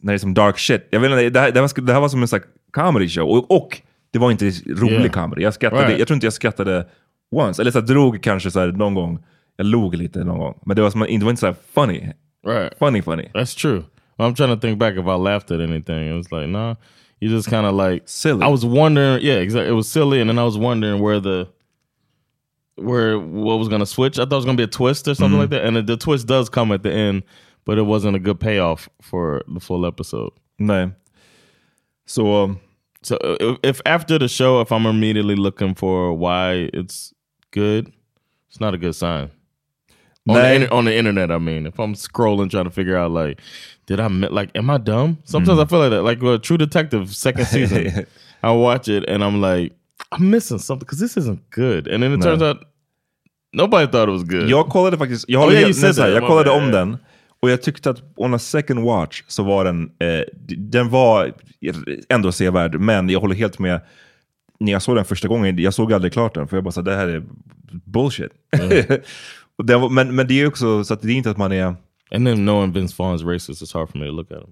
när 0.00 0.12
det 0.12 0.16
är 0.16 0.18
som 0.18 0.34
dark 0.34 0.58
shit. 0.58 0.88
Jag 0.90 1.00
vet 1.00 1.10
inte, 1.10 1.30
det, 1.30 1.40
här, 1.40 1.50
det, 1.50 1.60
här, 1.60 1.68
var, 1.76 1.86
det 1.86 1.92
här 1.92 2.00
var 2.00 2.08
som 2.08 2.22
en 2.22 2.28
slags 2.28 2.46
comedy 2.72 3.08
show. 3.08 3.28
Och, 3.28 3.50
och 3.50 3.80
det 4.10 4.18
var 4.18 4.30
inte 4.30 4.44
rolig 4.66 4.92
Yeah. 4.92 5.10
comedy. 5.10 5.42
Jag, 5.42 5.54
skrattade, 5.54 5.82
Right. 5.86 5.98
jag 5.98 6.08
tror 6.08 6.14
inte 6.14 6.26
jag 6.26 6.32
skrattade 6.34 6.86
once. 7.30 7.62
Eller 7.62 7.70
så 7.70 7.80
här, 7.80 7.86
drog 7.86 8.22
kanske 8.22 8.50
så 8.50 8.60
här, 8.60 8.66
någon 8.72 8.94
gång. 8.94 9.24
Jag 9.56 9.66
log 9.66 9.94
lite 9.94 10.24
någon 10.24 10.38
gång. 10.38 10.58
Men 10.66 10.76
det 10.76 10.82
var, 10.82 10.90
som, 10.90 11.00
det 11.00 11.24
var 11.24 11.30
inte 11.30 11.40
så 11.40 11.54
funny. 11.72 12.12
Right. 12.46 12.78
Funny 12.78 13.02
funny. 13.02 13.30
That's 13.34 13.54
true. 13.54 13.82
I'm 14.18 14.34
trying 14.34 14.54
to 14.54 14.60
think 14.60 14.78
back 14.78 14.94
if 14.94 15.06
I 15.06 15.16
laughed 15.16 15.50
at 15.50 15.60
anything. 15.60 16.08
It 16.08 16.16
was 16.16 16.32
like, 16.32 16.48
nah, 16.48 16.74
you 17.20 17.28
just 17.28 17.50
kind 17.50 17.66
of 17.66 17.74
like 17.74 18.08
Silly. 18.08 18.44
I 18.44 18.48
was 18.48 18.64
wondering, 18.64 19.22
yeah, 19.22 19.40
exactly. 19.40 19.68
It 19.68 19.74
was 19.74 19.88
silly, 19.88 20.20
and 20.20 20.30
then 20.30 20.38
I 20.38 20.44
was 20.44 20.56
wondering 20.56 21.02
where 21.02 21.20
the 21.20 21.48
where 22.76 23.18
what 23.18 23.58
was 23.58 23.68
gonna 23.68 23.86
switch. 23.86 24.18
I 24.18 24.24
thought 24.24 24.32
it 24.32 24.36
was 24.36 24.44
gonna 24.44 24.56
be 24.56 24.62
a 24.62 24.78
twist 24.78 25.08
or 25.08 25.14
something 25.14 25.38
like 25.38 25.50
that, 25.50 25.64
and 25.64 25.76
the, 25.76 25.82
the 25.82 25.96
twist 25.96 26.26
does 26.26 26.48
come 26.48 26.72
at 26.72 26.82
the 26.82 26.92
end, 26.92 27.24
but 27.64 27.78
it 27.78 27.86
wasn't 27.86 28.16
a 28.16 28.20
good 28.20 28.40
payoff 28.40 28.88
for 29.02 29.42
the 29.48 29.60
full 29.60 29.86
episode. 29.86 30.32
Nej. 30.58 30.92
Så... 32.06 32.56
So 33.02 33.16
uh, 33.18 33.36
if, 33.38 33.58
if 33.62 33.80
after 33.86 34.18
the 34.18 34.26
show, 34.26 34.60
if 34.60 34.72
I'm 34.72 34.84
immediately 34.84 35.36
looking 35.36 35.74
for 35.74 36.12
why 36.12 36.70
it's 36.72 37.14
good, 37.52 37.92
it's 38.48 38.60
not 38.60 38.74
a 38.74 38.78
good 38.78 38.96
sign. 38.96 39.30
On 40.28 40.34
the, 40.34 40.40
Nej. 40.58 40.68
on 40.70 40.84
the 40.84 40.98
internet, 40.98 41.30
I 41.30 41.38
mean, 41.38 41.66
if 41.66 41.74
I'm 41.78 41.94
scrolling 41.94 42.50
trying 42.50 42.64
to 42.64 42.70
figure 42.70 42.96
out 42.96 43.12
like, 43.12 43.40
did 43.86 44.00
I 44.00 44.08
like, 44.08 44.50
am 44.58 44.70
I 44.70 44.78
dumb? 44.78 45.16
Sometimes 45.24 45.58
I 45.60 45.64
feel 45.66 45.78
like 45.78 45.90
that. 45.90 46.02
Like 46.02 46.22
uh, 46.22 46.38
True 46.38 46.58
Detective 46.58 47.14
second 47.14 47.46
season, 47.46 48.06
I 48.42 48.50
watch 48.52 48.88
it 48.88 49.04
and 49.08 49.22
I'm 49.24 49.40
like, 49.40 49.72
I'm 50.12 50.30
missing 50.30 50.58
something 50.58 50.84
because 50.86 50.98
this 51.00 51.16
isn't 51.16 51.40
good. 51.50 51.86
And 51.88 52.02
then 52.02 52.12
it 52.12 52.18
No. 52.18 52.24
turns 52.24 52.42
out 52.42 52.56
nobody 53.52 53.86
thought 53.86 54.08
it 54.08 54.12
was 54.12 54.24
good. 54.24 54.48
Jag 54.50 54.66
kollade 54.68 54.98
faktiskt, 54.98 55.24
jag, 55.28 55.42
Oh, 55.48 55.52
yeah, 55.52 55.68
you 55.70 55.74
nej, 55.82 55.92
här, 55.98 56.08
jag 56.08 56.26
kollade 56.26 56.50
om 56.50 56.70
den 56.72 56.96
och 57.42 57.50
jag 57.50 57.62
tyckte 57.62 57.90
att 57.90 58.02
on 58.16 58.34
a 58.34 58.38
second 58.38 58.80
watch 58.84 59.22
så 59.26 59.42
var 59.42 59.64
den, 59.64 59.82
eh, 59.98 60.24
den 60.56 60.88
var 60.90 61.32
ändå 62.08 62.32
sevärd, 62.32 62.80
men 62.80 63.08
jag 63.08 63.20
håller 63.20 63.34
helt 63.34 63.58
med. 63.58 63.80
När 64.60 64.72
jag 64.72 64.82
såg 64.82 64.96
den 64.96 65.04
första 65.04 65.28
gången, 65.28 65.58
jag 65.58 65.74
såg 65.74 65.92
aldrig 65.92 66.12
klart 66.12 66.34
den, 66.34 66.48
för 66.48 66.56
jag 66.56 66.64
bara 66.64 66.72
sa 66.72 66.82
det 66.82 66.96
här 66.96 67.08
är 67.08 67.22
bullshit. 67.84 68.30
och 68.52 68.98
var, 69.56 69.88
men, 69.90 70.14
men 70.14 70.26
det 70.26 70.40
är 70.40 70.46
också 70.46 70.84
så 70.84 70.94
att 70.94 71.02
det 71.02 71.08
är 71.12 71.16
inte 71.16 71.30
att 71.30 71.36
man 71.36 71.52
är, 71.52 71.64
and 72.14 72.26
then 72.26 72.36
knowing 72.36 72.72
Vince 72.72 72.94
Vaughn's 73.02 73.24
racist, 73.32 73.62
it's 73.62 73.74
hard 73.78 73.88
for 73.90 73.98
me 73.98 74.06
to 74.06 74.12
look 74.12 74.30
at 74.32 74.38
him. 74.38 74.46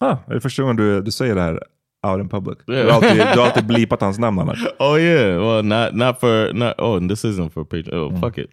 ah, 0.00 0.16
är 0.26 0.34
det 0.34 0.40
första 0.40 0.62
gången 0.62 0.76
du, 0.76 1.02
du 1.02 1.10
säger 1.10 1.34
det 1.34 1.40
här 1.40 1.60
out 2.06 2.20
in 2.20 2.28
public? 2.28 2.58
Yeah. 2.68 2.86
Du, 2.86 2.92
har 2.92 2.96
alltid, 2.96 3.16
du 3.16 3.40
har 3.40 3.46
alltid 3.46 3.66
blipat 3.74 4.00
hans 4.00 4.18
namn 4.18 4.38
annars. 4.38 4.64
Oh 4.78 5.00
yeah, 5.00 5.40
well 5.40 5.62
not 5.64 5.94
not 5.94 6.20
for 6.20 6.52
not. 6.52 6.74
Oh, 6.78 7.08
this 7.08 7.24
isn't 7.24 7.50
for 7.50 7.64
Patreon. 7.64 7.94
Oh 8.14 8.20
fuck 8.20 8.38
it. 8.38 8.50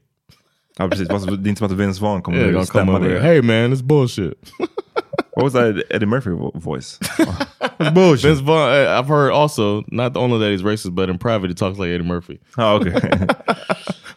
Ja 0.78 0.88
precis, 0.90 1.08
det 1.08 1.16
är 1.16 1.48
inte 1.48 1.56
som 1.60 1.66
att 1.66 1.72
Vince 1.72 2.02
Vaughn 2.02 2.22
kommer 2.22 2.48
Yeah, 2.50 2.62
att 2.62 2.68
stämma 2.68 3.00
dig. 3.00 3.20
Hey 3.20 3.42
man, 3.42 3.74
it's 3.74 3.84
bullshit. 3.84 4.34
What 5.36 5.44
was 5.44 5.54
that 5.54 5.76
Eddie 5.90 6.06
Murphy 6.06 6.30
vo- 6.32 6.52
voice? 6.60 7.00
it's 7.80 7.94
bullshit. 7.94 8.26
Vince 8.26 8.42
Vaughn. 8.42 8.70
uh, 8.70 9.00
I've 9.00 9.08
heard 9.08 9.32
also 9.32 9.84
not 9.88 10.18
only 10.18 10.40
that 10.40 10.52
he's 10.52 10.64
racist, 10.64 10.96
but 10.96 11.10
in 11.10 11.18
private 11.18 11.48
he 11.50 11.54
talks 11.56 11.80
like 11.80 11.90
Eddie 11.96 12.04
Murphy. 12.08 12.40
Ja, 12.58 12.76
okej. 12.76 13.28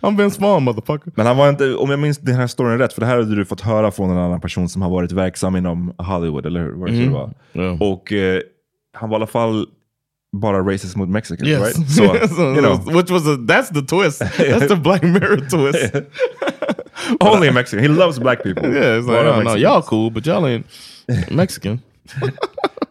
I'm 0.02 0.16
Vaughn, 0.40 0.64
motherfucker. 0.64 1.12
Men 1.16 1.26
han 1.26 1.36
var 1.36 1.48
inte, 1.48 1.74
om 1.74 1.90
jag 1.90 1.98
minns 1.98 2.18
den 2.18 2.34
här 2.34 2.46
storyn 2.46 2.78
rätt, 2.78 2.92
för 2.92 3.00
det 3.00 3.06
här 3.06 3.16
hade 3.16 3.36
du 3.36 3.44
fått 3.44 3.60
höra 3.60 3.90
från 3.90 4.10
en 4.10 4.16
annan 4.18 4.40
person 4.40 4.68
som 4.68 4.82
har 4.82 4.90
varit 4.90 5.12
verksam 5.12 5.56
inom 5.56 5.94
Hollywood, 5.98 6.46
eller 6.46 6.60
hur? 6.60 6.72
Vad 6.72 6.90
det 6.90 6.96
Mhm. 6.96 7.12
var. 7.12 7.34
Ja. 7.52 7.76
Och 7.80 8.12
eh, 8.12 8.40
han 8.94 9.10
var 9.10 9.16
i 9.16 9.18
alla 9.18 9.26
fall 9.26 9.66
bara 10.36 10.58
racist 10.58 10.96
mot 10.96 11.08
Mexicans, 11.08 11.48
Yes. 11.48 11.60
right? 11.78 11.90
So, 12.36 12.42
you 12.42 12.60
know, 12.62 12.96
which 12.96 13.10
was 13.10 13.26
a 13.26 13.36
that's 13.36 13.74
the 13.74 13.82
twist. 13.82 14.20
That's 14.38 14.68
the 14.68 14.76
Black 14.76 15.02
Mirror 15.02 15.36
twist. 15.36 15.94
only 17.20 17.48
a 17.48 17.52
Mexican. 17.52 17.82
He 17.84 17.88
loves 17.88 18.18
black 18.18 18.42
people. 18.42 18.74
Yeah, 18.74 18.98
it's 18.98 19.06
like 19.06 19.24
no, 19.24 19.42
no, 19.42 19.56
y'all 19.56 19.82
cool, 19.82 20.10
but 20.10 20.26
y'all 20.26 20.46
ain't 20.46 20.66
Mexican. 21.30 21.80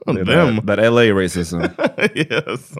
Them. 0.05 0.25
That, 0.25 0.67
that 0.67 0.79
LA 0.93 1.01
racism. 1.13 1.57
yes. 2.15 2.71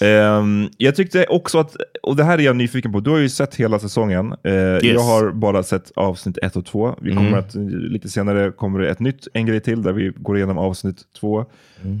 Ehm, 0.00 0.68
jag 0.78 0.96
tyckte 0.96 1.26
också 1.26 1.58
att, 1.58 1.76
och 2.02 2.16
det 2.16 2.24
här 2.24 2.38
är 2.38 2.42
jag 2.42 2.56
nyfiken 2.56 2.92
på, 2.92 3.00
du 3.00 3.10
har 3.10 3.18
ju 3.18 3.28
sett 3.28 3.54
hela 3.54 3.78
säsongen. 3.78 4.34
Eh, 4.44 4.52
Jag 4.52 5.00
har 5.00 5.30
bara 5.32 5.62
sett 5.62 5.92
avsnitt 5.96 6.38
ett 6.42 6.56
och 6.56 6.66
två. 6.66 6.96
Vi 7.00 7.10
kommer 7.14 7.28
Mm. 7.28 7.38
att, 7.40 7.54
lite 7.92 8.08
senare 8.08 8.52
kommer 8.52 8.78
det 8.80 8.90
ett 8.90 9.00
nytt, 9.00 9.28
en 9.34 9.46
grej 9.46 9.60
till 9.60 9.82
där 9.82 9.92
vi 9.92 10.12
går 10.16 10.36
igenom 10.36 10.58
avsnitt 10.58 11.02
två. 11.20 11.44
Mm. 11.84 12.00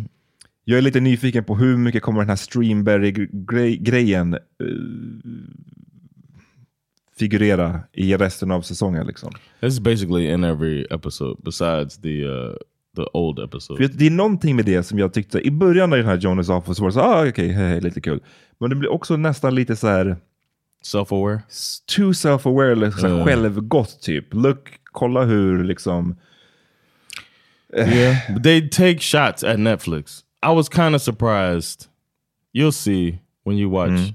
Jag 0.64 0.78
är 0.78 0.82
lite 0.82 1.00
nyfiken 1.00 1.44
på 1.44 1.56
hur 1.56 1.76
mycket 1.76 2.02
kommer 2.02 2.20
den 2.20 2.28
här 2.28 2.36
Streamberry-grejen 2.36 4.34
eh, 4.34 4.40
figurera 7.18 7.80
i 7.92 8.16
resten 8.16 8.50
av 8.50 8.62
säsongen. 8.62 9.06
Liksom. 9.06 9.32
Is 9.60 9.80
basically 9.80 10.30
in 10.32 10.44
every 10.44 10.86
episode 10.90 11.40
besides 11.44 12.00
the 12.00 12.24
uh 12.24 12.54
the 13.04 13.10
old 13.12 13.38
episode. 13.38 13.88
För 13.88 13.94
det 13.98 14.06
är 14.06 14.10
någonting 14.10 14.56
med 14.56 14.64
det 14.64 14.82
som 14.82 14.98
jag 14.98 15.12
tyckte, 15.14 15.40
i 15.40 15.50
början 15.50 15.92
av 15.92 15.98
den 15.98 16.06
här 16.06 16.16
Jonas 16.16 16.48
Office 16.48 16.82
var 16.82 16.90
så 16.90 17.00
ah, 17.00 17.28
okej, 17.28 17.48
hej, 17.48 17.66
hej, 17.68 17.80
lite 17.80 18.00
kul. 18.00 18.20
Men 18.60 18.70
det 18.70 18.76
blir 18.76 18.92
också 18.92 19.16
nästan 19.16 19.54
lite 19.54 19.76
så 19.76 19.86
här 19.88 20.16
Self-aware? 20.84 21.40
too 21.96 22.12
self-aware, 22.12 22.90
här 23.02 23.08
Mm. 23.08 23.24
självgott 23.26 24.02
typ. 24.02 24.34
Look, 24.34 24.68
kolla 24.84 25.24
hur 25.24 25.64
liksom... 25.64 26.16
yeah, 27.76 28.16
but 28.34 28.42
they 28.42 28.68
take 28.68 28.98
shots 29.00 29.44
at 29.44 29.58
Netflix. 29.58 30.24
I 30.42 30.54
was 30.54 30.68
kind 30.68 30.94
of 30.94 31.02
surprised. 31.02 31.86
You'll 32.54 32.72
see 32.72 33.18
when 33.44 33.56
you 33.58 33.70
watch. 33.70 34.12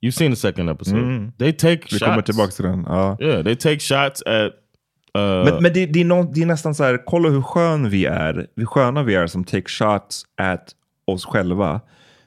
You've 0.00 0.14
seen 0.14 0.30
the 0.32 0.36
second 0.36 0.68
episode. 0.70 0.98
Mm. 0.98 1.32
They 1.38 1.52
take 1.52 1.76
Vi 1.82 1.98
shots. 1.98 2.02
kommer 2.04 2.22
tillbaka 2.22 2.50
till 2.52 2.64
den. 2.64 2.84
Ja. 2.88 3.16
Yeah, 3.20 3.44
they 3.44 3.56
take 3.56 3.78
shots 3.80 4.22
at. 4.26 4.52
Uh, 5.18 5.44
Men, 5.44 5.62
men 5.62 5.72
det, 5.72 5.86
det, 5.86 6.00
är 6.00 6.04
nå- 6.04 6.30
det 6.34 6.42
är 6.42 6.46
nästan 6.46 6.74
så 6.74 6.84
här, 6.84 7.02
kolla 7.06 7.28
hur 7.28 7.42
skön 7.42 7.90
vi 7.90 8.04
är, 8.04 8.46
hur 8.56 8.66
sköna 8.66 9.02
vi 9.02 9.14
är 9.14 9.26
som 9.26 9.44
take 9.44 9.68
shots 9.68 10.24
at 10.36 10.70
oss 11.04 11.24
själva. 11.24 11.80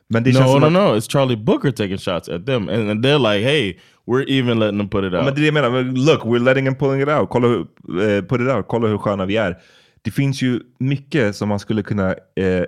Men 0.08 0.24
det 0.24 0.34
känns 0.34 0.46
no, 0.46 0.52
som 0.52 0.62
no, 0.62 0.66
att, 0.80 0.94
no. 0.94 0.98
It's 1.00 1.12
Charlie 1.12 1.38
Booker 1.38 1.72
taking 1.72 1.98
shots 1.98 2.30
at 2.30 2.46
them, 2.46 2.70
and, 2.70 2.90
and 2.90 3.06
they're 3.06 3.34
like, 3.34 3.48
"Hey, 3.48 3.78
we're 4.08 4.26
even 4.30 4.60
letting 4.60 4.80
them 4.80 4.90
put 4.90 5.04
it 5.04 5.14
Ja, 5.14 5.20
out." 5.20 5.26
men 5.26 5.36
det 5.36 5.40
är 5.40 5.42
det 5.42 5.46
jag 5.46 5.54
menar, 5.54 5.70
Men 5.70 6.06
look, 6.06 6.22
we're 6.24 6.44
letting 6.44 6.66
him 6.66 6.76
pulling 6.76 7.02
it 7.02 7.08
out. 7.08 7.30
Kolla 7.30 7.48
hur, 7.48 7.60
eh, 7.60 8.22
put 8.22 8.42
it 8.42 8.48
out. 8.48 8.66
Kolla 8.68 8.88
hur 8.88 8.98
sköna 8.98 9.26
vi 9.26 9.38
är. 9.38 9.58
Det 10.02 10.12
finns 10.12 10.42
ju 10.42 10.60
mycket 10.80 11.36
som 11.36 11.50
man 11.50 11.60
skulle 11.60 11.84
kunna 11.84 12.10
eh, 12.12 12.64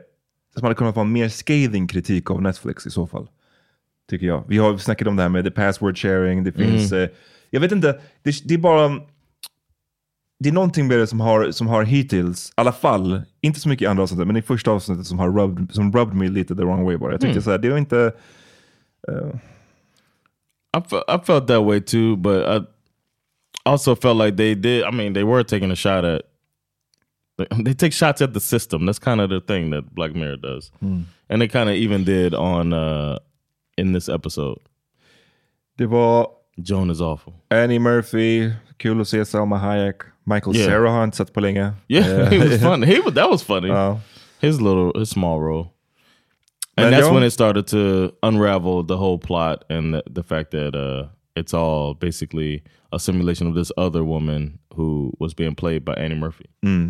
som 0.53 0.63
hade 0.63 0.75
kunnat 0.75 0.93
få 0.95 1.01
en 1.01 1.11
mer 1.11 1.29
scathing 1.29 1.87
kritik 1.87 2.31
av 2.31 2.41
Netflix 2.41 2.85
i 2.85 2.89
så 2.89 3.07
fall. 3.07 3.27
Tycker 4.09 4.27
jag. 4.27 4.43
Vi 4.47 4.57
har 4.57 4.77
snackat 4.77 5.07
om 5.07 5.15
det 5.15 5.21
här 5.21 5.29
med 5.29 5.43
the 5.45 5.51
password 5.51 5.97
sharing, 5.97 6.43
det 6.43 6.51
finns... 6.51 6.91
Eh, 6.91 7.09
jag 7.49 7.61
vet 7.61 7.71
inte, 7.71 7.99
det, 8.23 8.47
det 8.47 8.53
är 8.53 8.57
bara... 8.57 8.91
Det 10.39 10.49
är 10.49 10.53
någonting 10.53 10.87
med 10.87 10.99
det 10.99 11.07
som 11.07 11.19
har, 11.19 11.51
som 11.51 11.67
har 11.67 11.83
hittills, 11.83 12.49
i 12.49 12.53
alla 12.55 12.71
fall, 12.71 13.21
inte 13.41 13.59
så 13.59 13.69
mycket 13.69 13.83
i 13.85 13.87
andra 13.87 14.03
avsnittet, 14.03 14.27
men 14.27 14.37
i 14.37 14.41
första 14.41 14.71
avsnittet 14.71 15.05
som 15.07 15.19
har 15.19 15.31
rubbed, 15.31 15.71
som 15.73 15.91
rubbed 15.91 16.15
me 16.17 16.29
lite 16.29 16.55
the 16.55 16.63
wrong 16.63 16.85
way 16.85 16.97
bara. 16.97 17.11
Jag 17.11 17.21
tyckte 17.21 17.41
så 17.41 17.51
här, 17.51 17.57
det 17.57 17.69
var 17.69 17.77
inte... 17.77 18.13
I 20.77 20.79
fe- 20.79 21.03
I 21.15 21.25
felt 21.25 21.47
that 21.47 21.63
way 21.65 21.81
too, 21.81 22.15
but 22.15 22.43
I 22.43 22.65
also 23.65 23.95
felt 23.95 24.17
like 24.25 24.37
they 24.37 24.55
did. 24.55 24.83
I 24.83 24.91
mean, 24.91 25.13
they 25.13 25.23
were 25.23 25.43
taking 25.43 25.71
a 25.71 25.75
shot 25.75 26.03
at. 26.03 26.21
They 27.65 27.73
take 27.73 27.91
shots 27.91 28.21
at 28.21 28.33
the 28.33 28.39
system. 28.39 28.85
That's 28.85 28.99
kind 28.99 29.21
of 29.21 29.29
the 29.29 29.41
thing 29.41 29.71
that 29.71 29.95
Black 29.95 30.13
Mirror 30.15 30.37
does, 30.37 30.71
and 30.81 31.41
they 31.41 31.47
kind 31.47 31.69
of 31.69 31.75
even 31.75 32.03
did 32.03 32.33
on 32.35 32.73
uh 32.73 33.17
in 33.77 33.93
this 33.93 34.09
episode. 34.09 34.59
Det 35.77 35.85
var 35.85 36.27
Joan 36.57 36.89
is 36.91 37.01
awful. 37.01 37.33
Annie 37.49 37.79
Murphy, 37.79 38.51
kul 38.77 39.01
att 39.01 39.07
se 39.07 39.25
Salma 39.25 39.57
Hayek. 39.57 40.01
Michael 40.27 40.55
Yeah. 40.55 40.71
Jag 40.71 41.03
inte 41.03 41.25
på 41.25 41.39
länge. 41.39 41.71
Yeah, 41.87 42.29
he 42.31 42.37
was 42.37 42.61
funny. 42.61 42.85
He 42.85 42.99
was 42.99 43.13
that 43.13 43.29
was 43.29 43.43
funny. 43.43 43.67
Ja. 43.67 43.99
His 44.41 44.61
little, 44.61 44.91
his 44.99 45.09
small 45.09 45.39
role. 45.39 45.73
And 46.77 46.93
that's 46.93 47.09
when 47.09 47.23
it 47.23 47.31
started 47.31 47.67
to 47.67 48.11
unravel 48.21 48.83
the 48.83 48.97
whole 48.97 49.17
plot 49.17 49.63
and 49.69 49.93
the, 49.93 50.03
the 50.05 50.23
fact 50.23 50.51
that 50.51 50.75
uh, 50.75 51.07
it's 51.35 51.53
all 51.53 51.95
basically 51.95 52.61
a 52.91 52.99
simulation 52.99 53.47
of 53.47 53.55
this 53.55 53.71
other 53.77 54.03
woman 54.03 54.59
who 54.75 55.11
was 55.19 55.33
being 55.33 55.55
played 55.55 55.83
by 55.83 55.93
Annie 55.93 56.15
Murphy, 56.15 56.45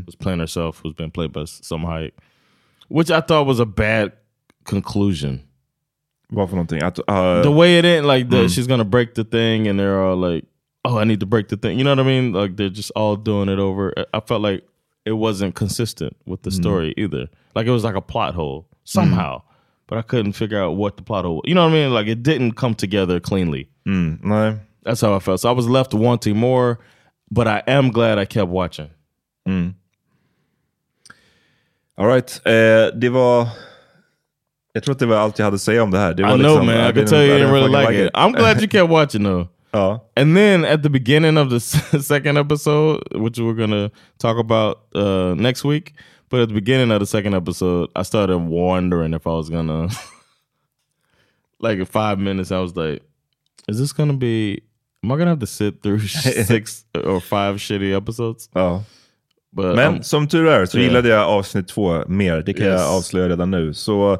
was 0.05 0.15
playing 0.15 0.39
herself, 0.39 0.81
who's 0.83 0.93
been 0.93 1.11
played 1.11 1.31
by 1.31 1.45
some 1.45 1.85
Hayek, 1.85 2.11
which 2.89 3.09
I 3.09 3.21
thought 3.21 3.45
was 3.47 3.59
a 3.59 3.65
bad 3.65 4.11
conclusion. 4.65 5.39
Vad 6.29 6.49
för 6.49 6.55
någonting? 6.55 6.81
Att, 6.83 6.99
uh, 6.99 7.41
the 7.43 7.51
way 7.51 7.79
it 7.79 7.85
ended, 7.85 8.05
like 8.05 8.29
the, 8.29 8.49
she's 8.49 8.67
gonna 8.67 8.83
break 8.83 9.13
the 9.13 9.23
thing, 9.23 9.67
and 9.67 9.79
they're 9.79 10.03
all 10.03 10.17
like, 10.17 10.45
"Oh, 10.87 10.97
I 11.01 11.03
need 11.05 11.19
to 11.19 11.25
break 11.25 11.47
the 11.47 11.57
thing." 11.57 11.77
You 11.77 11.83
know 11.83 11.91
what 11.91 11.99
I 11.99 12.03
mean? 12.03 12.33
Like 12.33 12.55
they're 12.57 12.69
just 12.75 12.91
all 12.95 13.15
doing 13.15 13.49
it 13.49 13.59
over. 13.59 13.93
I- 13.97 14.17
I 14.17 14.19
felt 14.21 14.41
like 14.41 14.63
it 15.05 15.13
wasn't 15.17 15.55
consistent 15.55 16.15
with 16.25 16.41
the 16.41 16.51
story 16.51 16.93
either. 16.97 17.27
Like 17.55 17.67
it 17.67 17.71
was 17.71 17.83
like 17.83 17.95
a 17.97 18.01
plot 18.01 18.33
hole 18.35 18.65
somehow, 18.83 19.41
but 19.87 19.97
I 19.97 20.01
couldn't 20.01 20.33
figure 20.33 20.61
out 20.63 20.75
what 20.77 20.97
the 20.97 21.03
plot 21.03 21.25
hole. 21.25 21.41
You 21.45 21.53
know 21.55 21.63
what 21.63 21.71
I 21.77 21.79
mean? 21.79 21.93
Like 21.93 22.07
it 22.11 22.23
didn't 22.23 22.53
come 22.55 22.75
together 22.75 23.19
cleanly. 23.19 23.67
mm. 23.87 24.59
That's 24.83 25.01
how 25.01 25.15
I 25.15 25.19
felt. 25.19 25.39
So 25.41 25.49
I 25.49 25.53
was 25.55 25.67
left 25.67 25.93
wanting 25.93 26.37
more, 26.37 26.77
but 27.31 27.47
I 27.47 27.61
am 27.67 27.89
glad 27.91 28.17
I 28.19 28.25
kept 28.25 28.49
watching. 28.49 28.89
All 31.97 32.07
right. 32.07 32.41
Eh, 32.45 32.87
det 32.99 33.09
var... 33.09 33.47
Jag 34.73 34.83
tror 34.83 34.93
att 34.93 34.99
det 34.99 35.05
var 35.05 35.15
allt 35.17 35.39
jag 35.39 35.45
hade 35.45 35.55
att 35.55 35.61
säga 35.61 35.83
om 35.83 35.91
det 35.91 35.97
här. 35.97 36.13
Det 36.13 36.23
var 36.23 36.29
I 36.35 36.39
know, 36.39 36.41
liksom- 36.51 36.65
man. 36.65 36.75
I 36.75 36.79
didn't- 36.79 36.93
can 36.93 37.05
tell 37.05 37.21
you 37.21 37.25
I 37.35 37.39
didn't 37.39 37.45
didn't 37.47 37.51
really 37.53 37.73
fucking 37.73 37.89
like 37.97 38.05
it. 38.07 38.13
I'm 38.13 38.31
glad 38.37 38.61
you 38.61 38.67
kept 38.67 38.89
watching 38.89 39.23
though. 39.23 39.47
Ja. 39.73 39.99
And 40.15 40.35
then 40.35 40.65
at 40.65 40.81
the 40.81 40.89
beginning 40.89 41.37
of 41.37 41.49
the 41.49 41.59
second 42.01 42.37
episode, 42.37 43.03
which 43.15 43.39
we're 43.39 43.53
gonna 43.53 43.91
talk 44.17 44.37
about 44.37 44.83
uh, 44.95 45.35
next 45.35 45.63
week, 45.63 45.93
but 46.29 46.41
at 46.41 46.47
the 46.49 46.53
beginning 46.53 46.91
of 46.91 46.99
the 46.99 47.05
second 47.05 47.33
episode, 47.35 47.89
I 47.95 48.03
started 48.03 48.37
wondering 48.37 49.13
if 49.13 49.27
I 49.27 49.31
was 49.31 49.49
gonna, 49.49 49.89
like, 51.59 51.79
in 51.79 51.85
five 51.85 52.19
minutes, 52.19 52.51
I 52.51 52.59
was 52.59 52.75
like, 52.75 53.01
"Is 53.67 53.79
this 53.79 53.93
gonna 53.93 54.13
be? 54.17 54.61
Am 55.03 55.11
I 55.11 55.17
gonna 55.17 55.31
have 55.31 55.39
to 55.39 55.47
sit 55.47 55.81
through 55.81 55.99
six 56.07 56.85
or 56.95 57.21
five 57.21 57.57
shitty 57.57 57.95
episodes?" 57.95 58.49
ja. 58.55 58.81
But 59.57 59.75
Men 59.75 59.93
um, 59.95 60.03
som 60.03 60.27
tur 60.27 60.47
är 60.47 60.65
så 60.65 60.77
Yeah. 60.77 60.87
gillade 60.89 61.09
jag 61.09 61.27
avsnitt 61.27 61.67
två 61.67 62.03
mer. 62.07 62.43
Det 62.45 62.53
kan 62.53 62.65
Yes. 62.67 62.81
jag 62.81 62.95
avslöja 62.97 63.29
redan 63.29 63.51
nu. 63.51 63.73
Så 63.73 64.17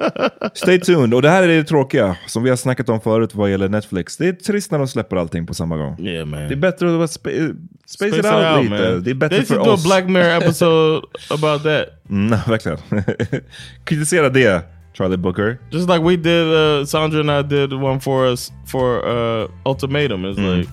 stay 0.54 0.80
tuned. 0.80 1.14
Och 1.14 1.22
det 1.22 1.28
här 1.30 1.42
är 1.42 1.48
det 1.48 1.64
tråkiga 1.64 2.16
som 2.26 2.42
vi 2.42 2.50
har 2.50 2.56
snackat 2.56 2.88
om 2.88 3.00
förut 3.00 3.34
vad 3.34 3.50
gäller 3.50 3.68
Netflix. 3.68 4.16
Det 4.16 4.28
är 4.28 4.32
trist 4.32 4.70
när 4.70 4.78
de 4.78 4.88
släpper 4.88 5.16
allting 5.16 5.46
på 5.46 5.54
samma 5.54 5.76
gång. 5.76 5.96
yeah, 6.00 6.26
man, 6.26 6.40
Det 6.40 6.54
är 6.54 6.56
bättre 6.56 7.04
att 7.04 7.10
spa 7.10 7.30
space, 7.86 8.18
it 8.18 8.24
out, 8.24 8.64
lite. 8.64 8.96
Det 9.00 9.10
är 9.10 9.14
bättre 9.14 9.36
They 9.36 9.44
för 9.46 9.58
oss. 9.58 9.84
Black 9.84 10.04
Mirror 10.08 10.42
episode 10.42 11.06
about 11.30 11.62
that. 11.62 11.84
Mm, 12.10 12.30
verkligen. 12.46 12.78
Kritisera 13.84 14.28
det, 14.28 14.62
Charlie 14.98 15.16
Booker. 15.16 15.58
Just 15.70 15.88
like 15.88 16.00
we 16.04 16.16
did, 16.16 16.46
uh, 16.46 16.84
Sandra 16.84 17.20
and 17.20 17.30
I 17.46 17.48
did 17.56 17.72
one 17.72 18.00
for 18.00 18.26
us 18.30 18.52
for 18.66 19.08
uh, 19.08 19.48
Ultimatum. 19.64 20.24
It's 20.24 20.38
Mm. 20.38 20.58
like 20.58 20.68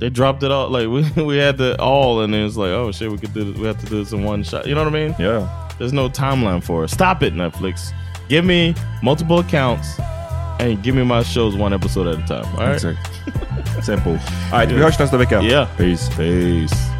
they 0.00 0.10
dropped 0.10 0.42
it 0.42 0.50
all. 0.50 0.68
Like 0.68 0.88
we 0.88 1.08
we 1.22 1.36
had 1.36 1.58
the 1.58 1.80
all, 1.80 2.22
and 2.22 2.34
it 2.34 2.42
was 2.42 2.56
like, 2.56 2.70
oh 2.70 2.90
shit, 2.90 3.10
we 3.10 3.18
could 3.18 3.32
do 3.32 3.44
this. 3.44 3.60
We 3.60 3.66
have 3.66 3.78
to 3.80 3.86
do 3.86 4.02
this 4.02 4.12
in 4.12 4.24
one 4.24 4.42
shot. 4.42 4.66
You 4.66 4.74
know 4.74 4.82
what 4.82 4.94
I 4.94 5.06
mean? 5.06 5.14
Yeah. 5.18 5.68
There's 5.78 5.92
no 5.92 6.08
timeline 6.08 6.62
for 6.62 6.84
it. 6.84 6.88
Stop 6.88 7.22
it, 7.22 7.34
Netflix. 7.34 7.92
Give 8.28 8.44
me 8.44 8.74
multiple 9.02 9.38
accounts 9.38 9.98
and 10.60 10.82
give 10.82 10.94
me 10.94 11.04
my 11.04 11.22
shows 11.22 11.56
one 11.56 11.72
episode 11.72 12.06
at 12.06 12.18
a 12.18 12.26
time. 12.26 12.44
All 12.56 12.66
right. 12.66 12.80
Simple. 13.82 14.12
All 14.12 14.58
right, 14.58 14.68
vi 14.68 14.74
hörs 14.74 14.98
nästa 14.98 15.16
vecka. 15.16 15.40
Yeah. 15.42 15.68
Peace. 15.76 16.08
Peace. 16.16 16.99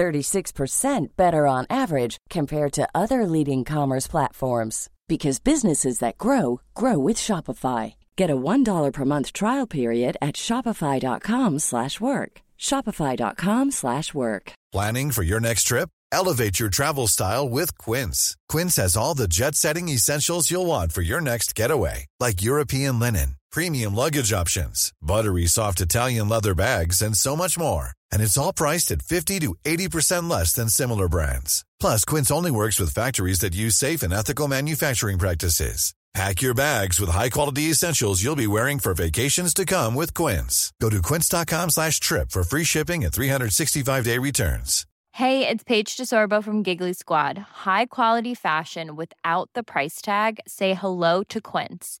36% 0.00 1.08
better 1.16 1.46
on 1.46 1.66
average 1.68 2.16
compared 2.30 2.72
to 2.72 2.88
other 2.94 3.26
leading 3.26 3.64
commerce 3.64 4.06
platforms 4.08 4.88
because 5.08 5.38
businesses 5.52 5.98
that 5.98 6.16
grow 6.16 6.60
grow 6.74 6.98
with 6.98 7.18
Shopify. 7.18 7.94
Get 8.16 8.30
a 8.30 8.42
$1 8.52 8.92
per 8.92 9.04
month 9.04 9.32
trial 9.32 9.66
period 9.66 10.16
at 10.22 10.36
shopify.com/work. 10.46 12.32
shopify.com/work. 12.68 14.44
Planning 14.72 15.10
for 15.12 15.24
your 15.24 15.40
next 15.40 15.64
trip? 15.64 15.88
Elevate 16.12 16.60
your 16.60 16.70
travel 16.70 17.06
style 17.08 17.48
with 17.58 17.70
Quince. 17.78 18.36
Quince 18.52 18.76
has 18.82 18.96
all 18.96 19.14
the 19.14 19.28
jet-setting 19.28 19.88
essentials 19.88 20.50
you'll 20.50 20.66
want 20.66 20.92
for 20.92 21.02
your 21.02 21.20
next 21.20 21.54
getaway, 21.60 22.06
like 22.20 22.42
European 22.42 22.98
linen, 22.98 23.36
premium 23.50 23.94
luggage 23.94 24.32
options, 24.32 24.92
buttery 25.02 25.46
soft 25.46 25.80
Italian 25.80 26.28
leather 26.28 26.54
bags, 26.54 27.02
and 27.02 27.16
so 27.16 27.36
much 27.36 27.58
more. 27.58 27.90
And 28.10 28.22
it's 28.22 28.38
all 28.38 28.52
priced 28.52 28.90
at 28.90 29.02
50 29.02 29.40
to 29.40 29.54
80% 29.64 30.30
less 30.30 30.54
than 30.54 30.68
similar 30.68 31.08
brands. 31.08 31.64
Plus, 31.78 32.04
Quince 32.04 32.30
only 32.30 32.50
works 32.50 32.80
with 32.80 32.94
factories 32.94 33.40
that 33.40 33.54
use 33.54 33.76
safe 33.76 34.02
and 34.02 34.12
ethical 34.12 34.48
manufacturing 34.48 35.18
practices. 35.18 35.92
Pack 36.12 36.42
your 36.42 36.54
bags 36.54 36.98
with 36.98 37.08
high-quality 37.08 37.70
essentials 37.70 38.20
you'll 38.22 38.34
be 38.34 38.46
wearing 38.48 38.80
for 38.80 38.94
vacations 38.94 39.54
to 39.54 39.64
come 39.64 39.94
with 39.94 40.12
Quince. 40.12 40.72
Go 40.80 40.90
to 40.90 41.00
quince.com 41.00 41.70
slash 41.70 42.00
trip 42.00 42.30
for 42.32 42.42
free 42.42 42.64
shipping 42.64 43.04
and 43.04 43.12
365-day 43.12 44.18
returns. 44.18 44.86
Hey, 45.12 45.46
it's 45.46 45.62
Paige 45.64 45.96
DeSorbo 45.96 46.42
from 46.42 46.62
Giggly 46.62 46.94
Squad. 46.94 47.38
High 47.38 47.86
quality 47.86 48.34
fashion 48.34 48.96
without 48.96 49.50
the 49.54 49.62
price 49.62 50.00
tag. 50.00 50.40
Say 50.46 50.74
hello 50.74 51.22
to 51.24 51.40
Quince. 51.40 52.00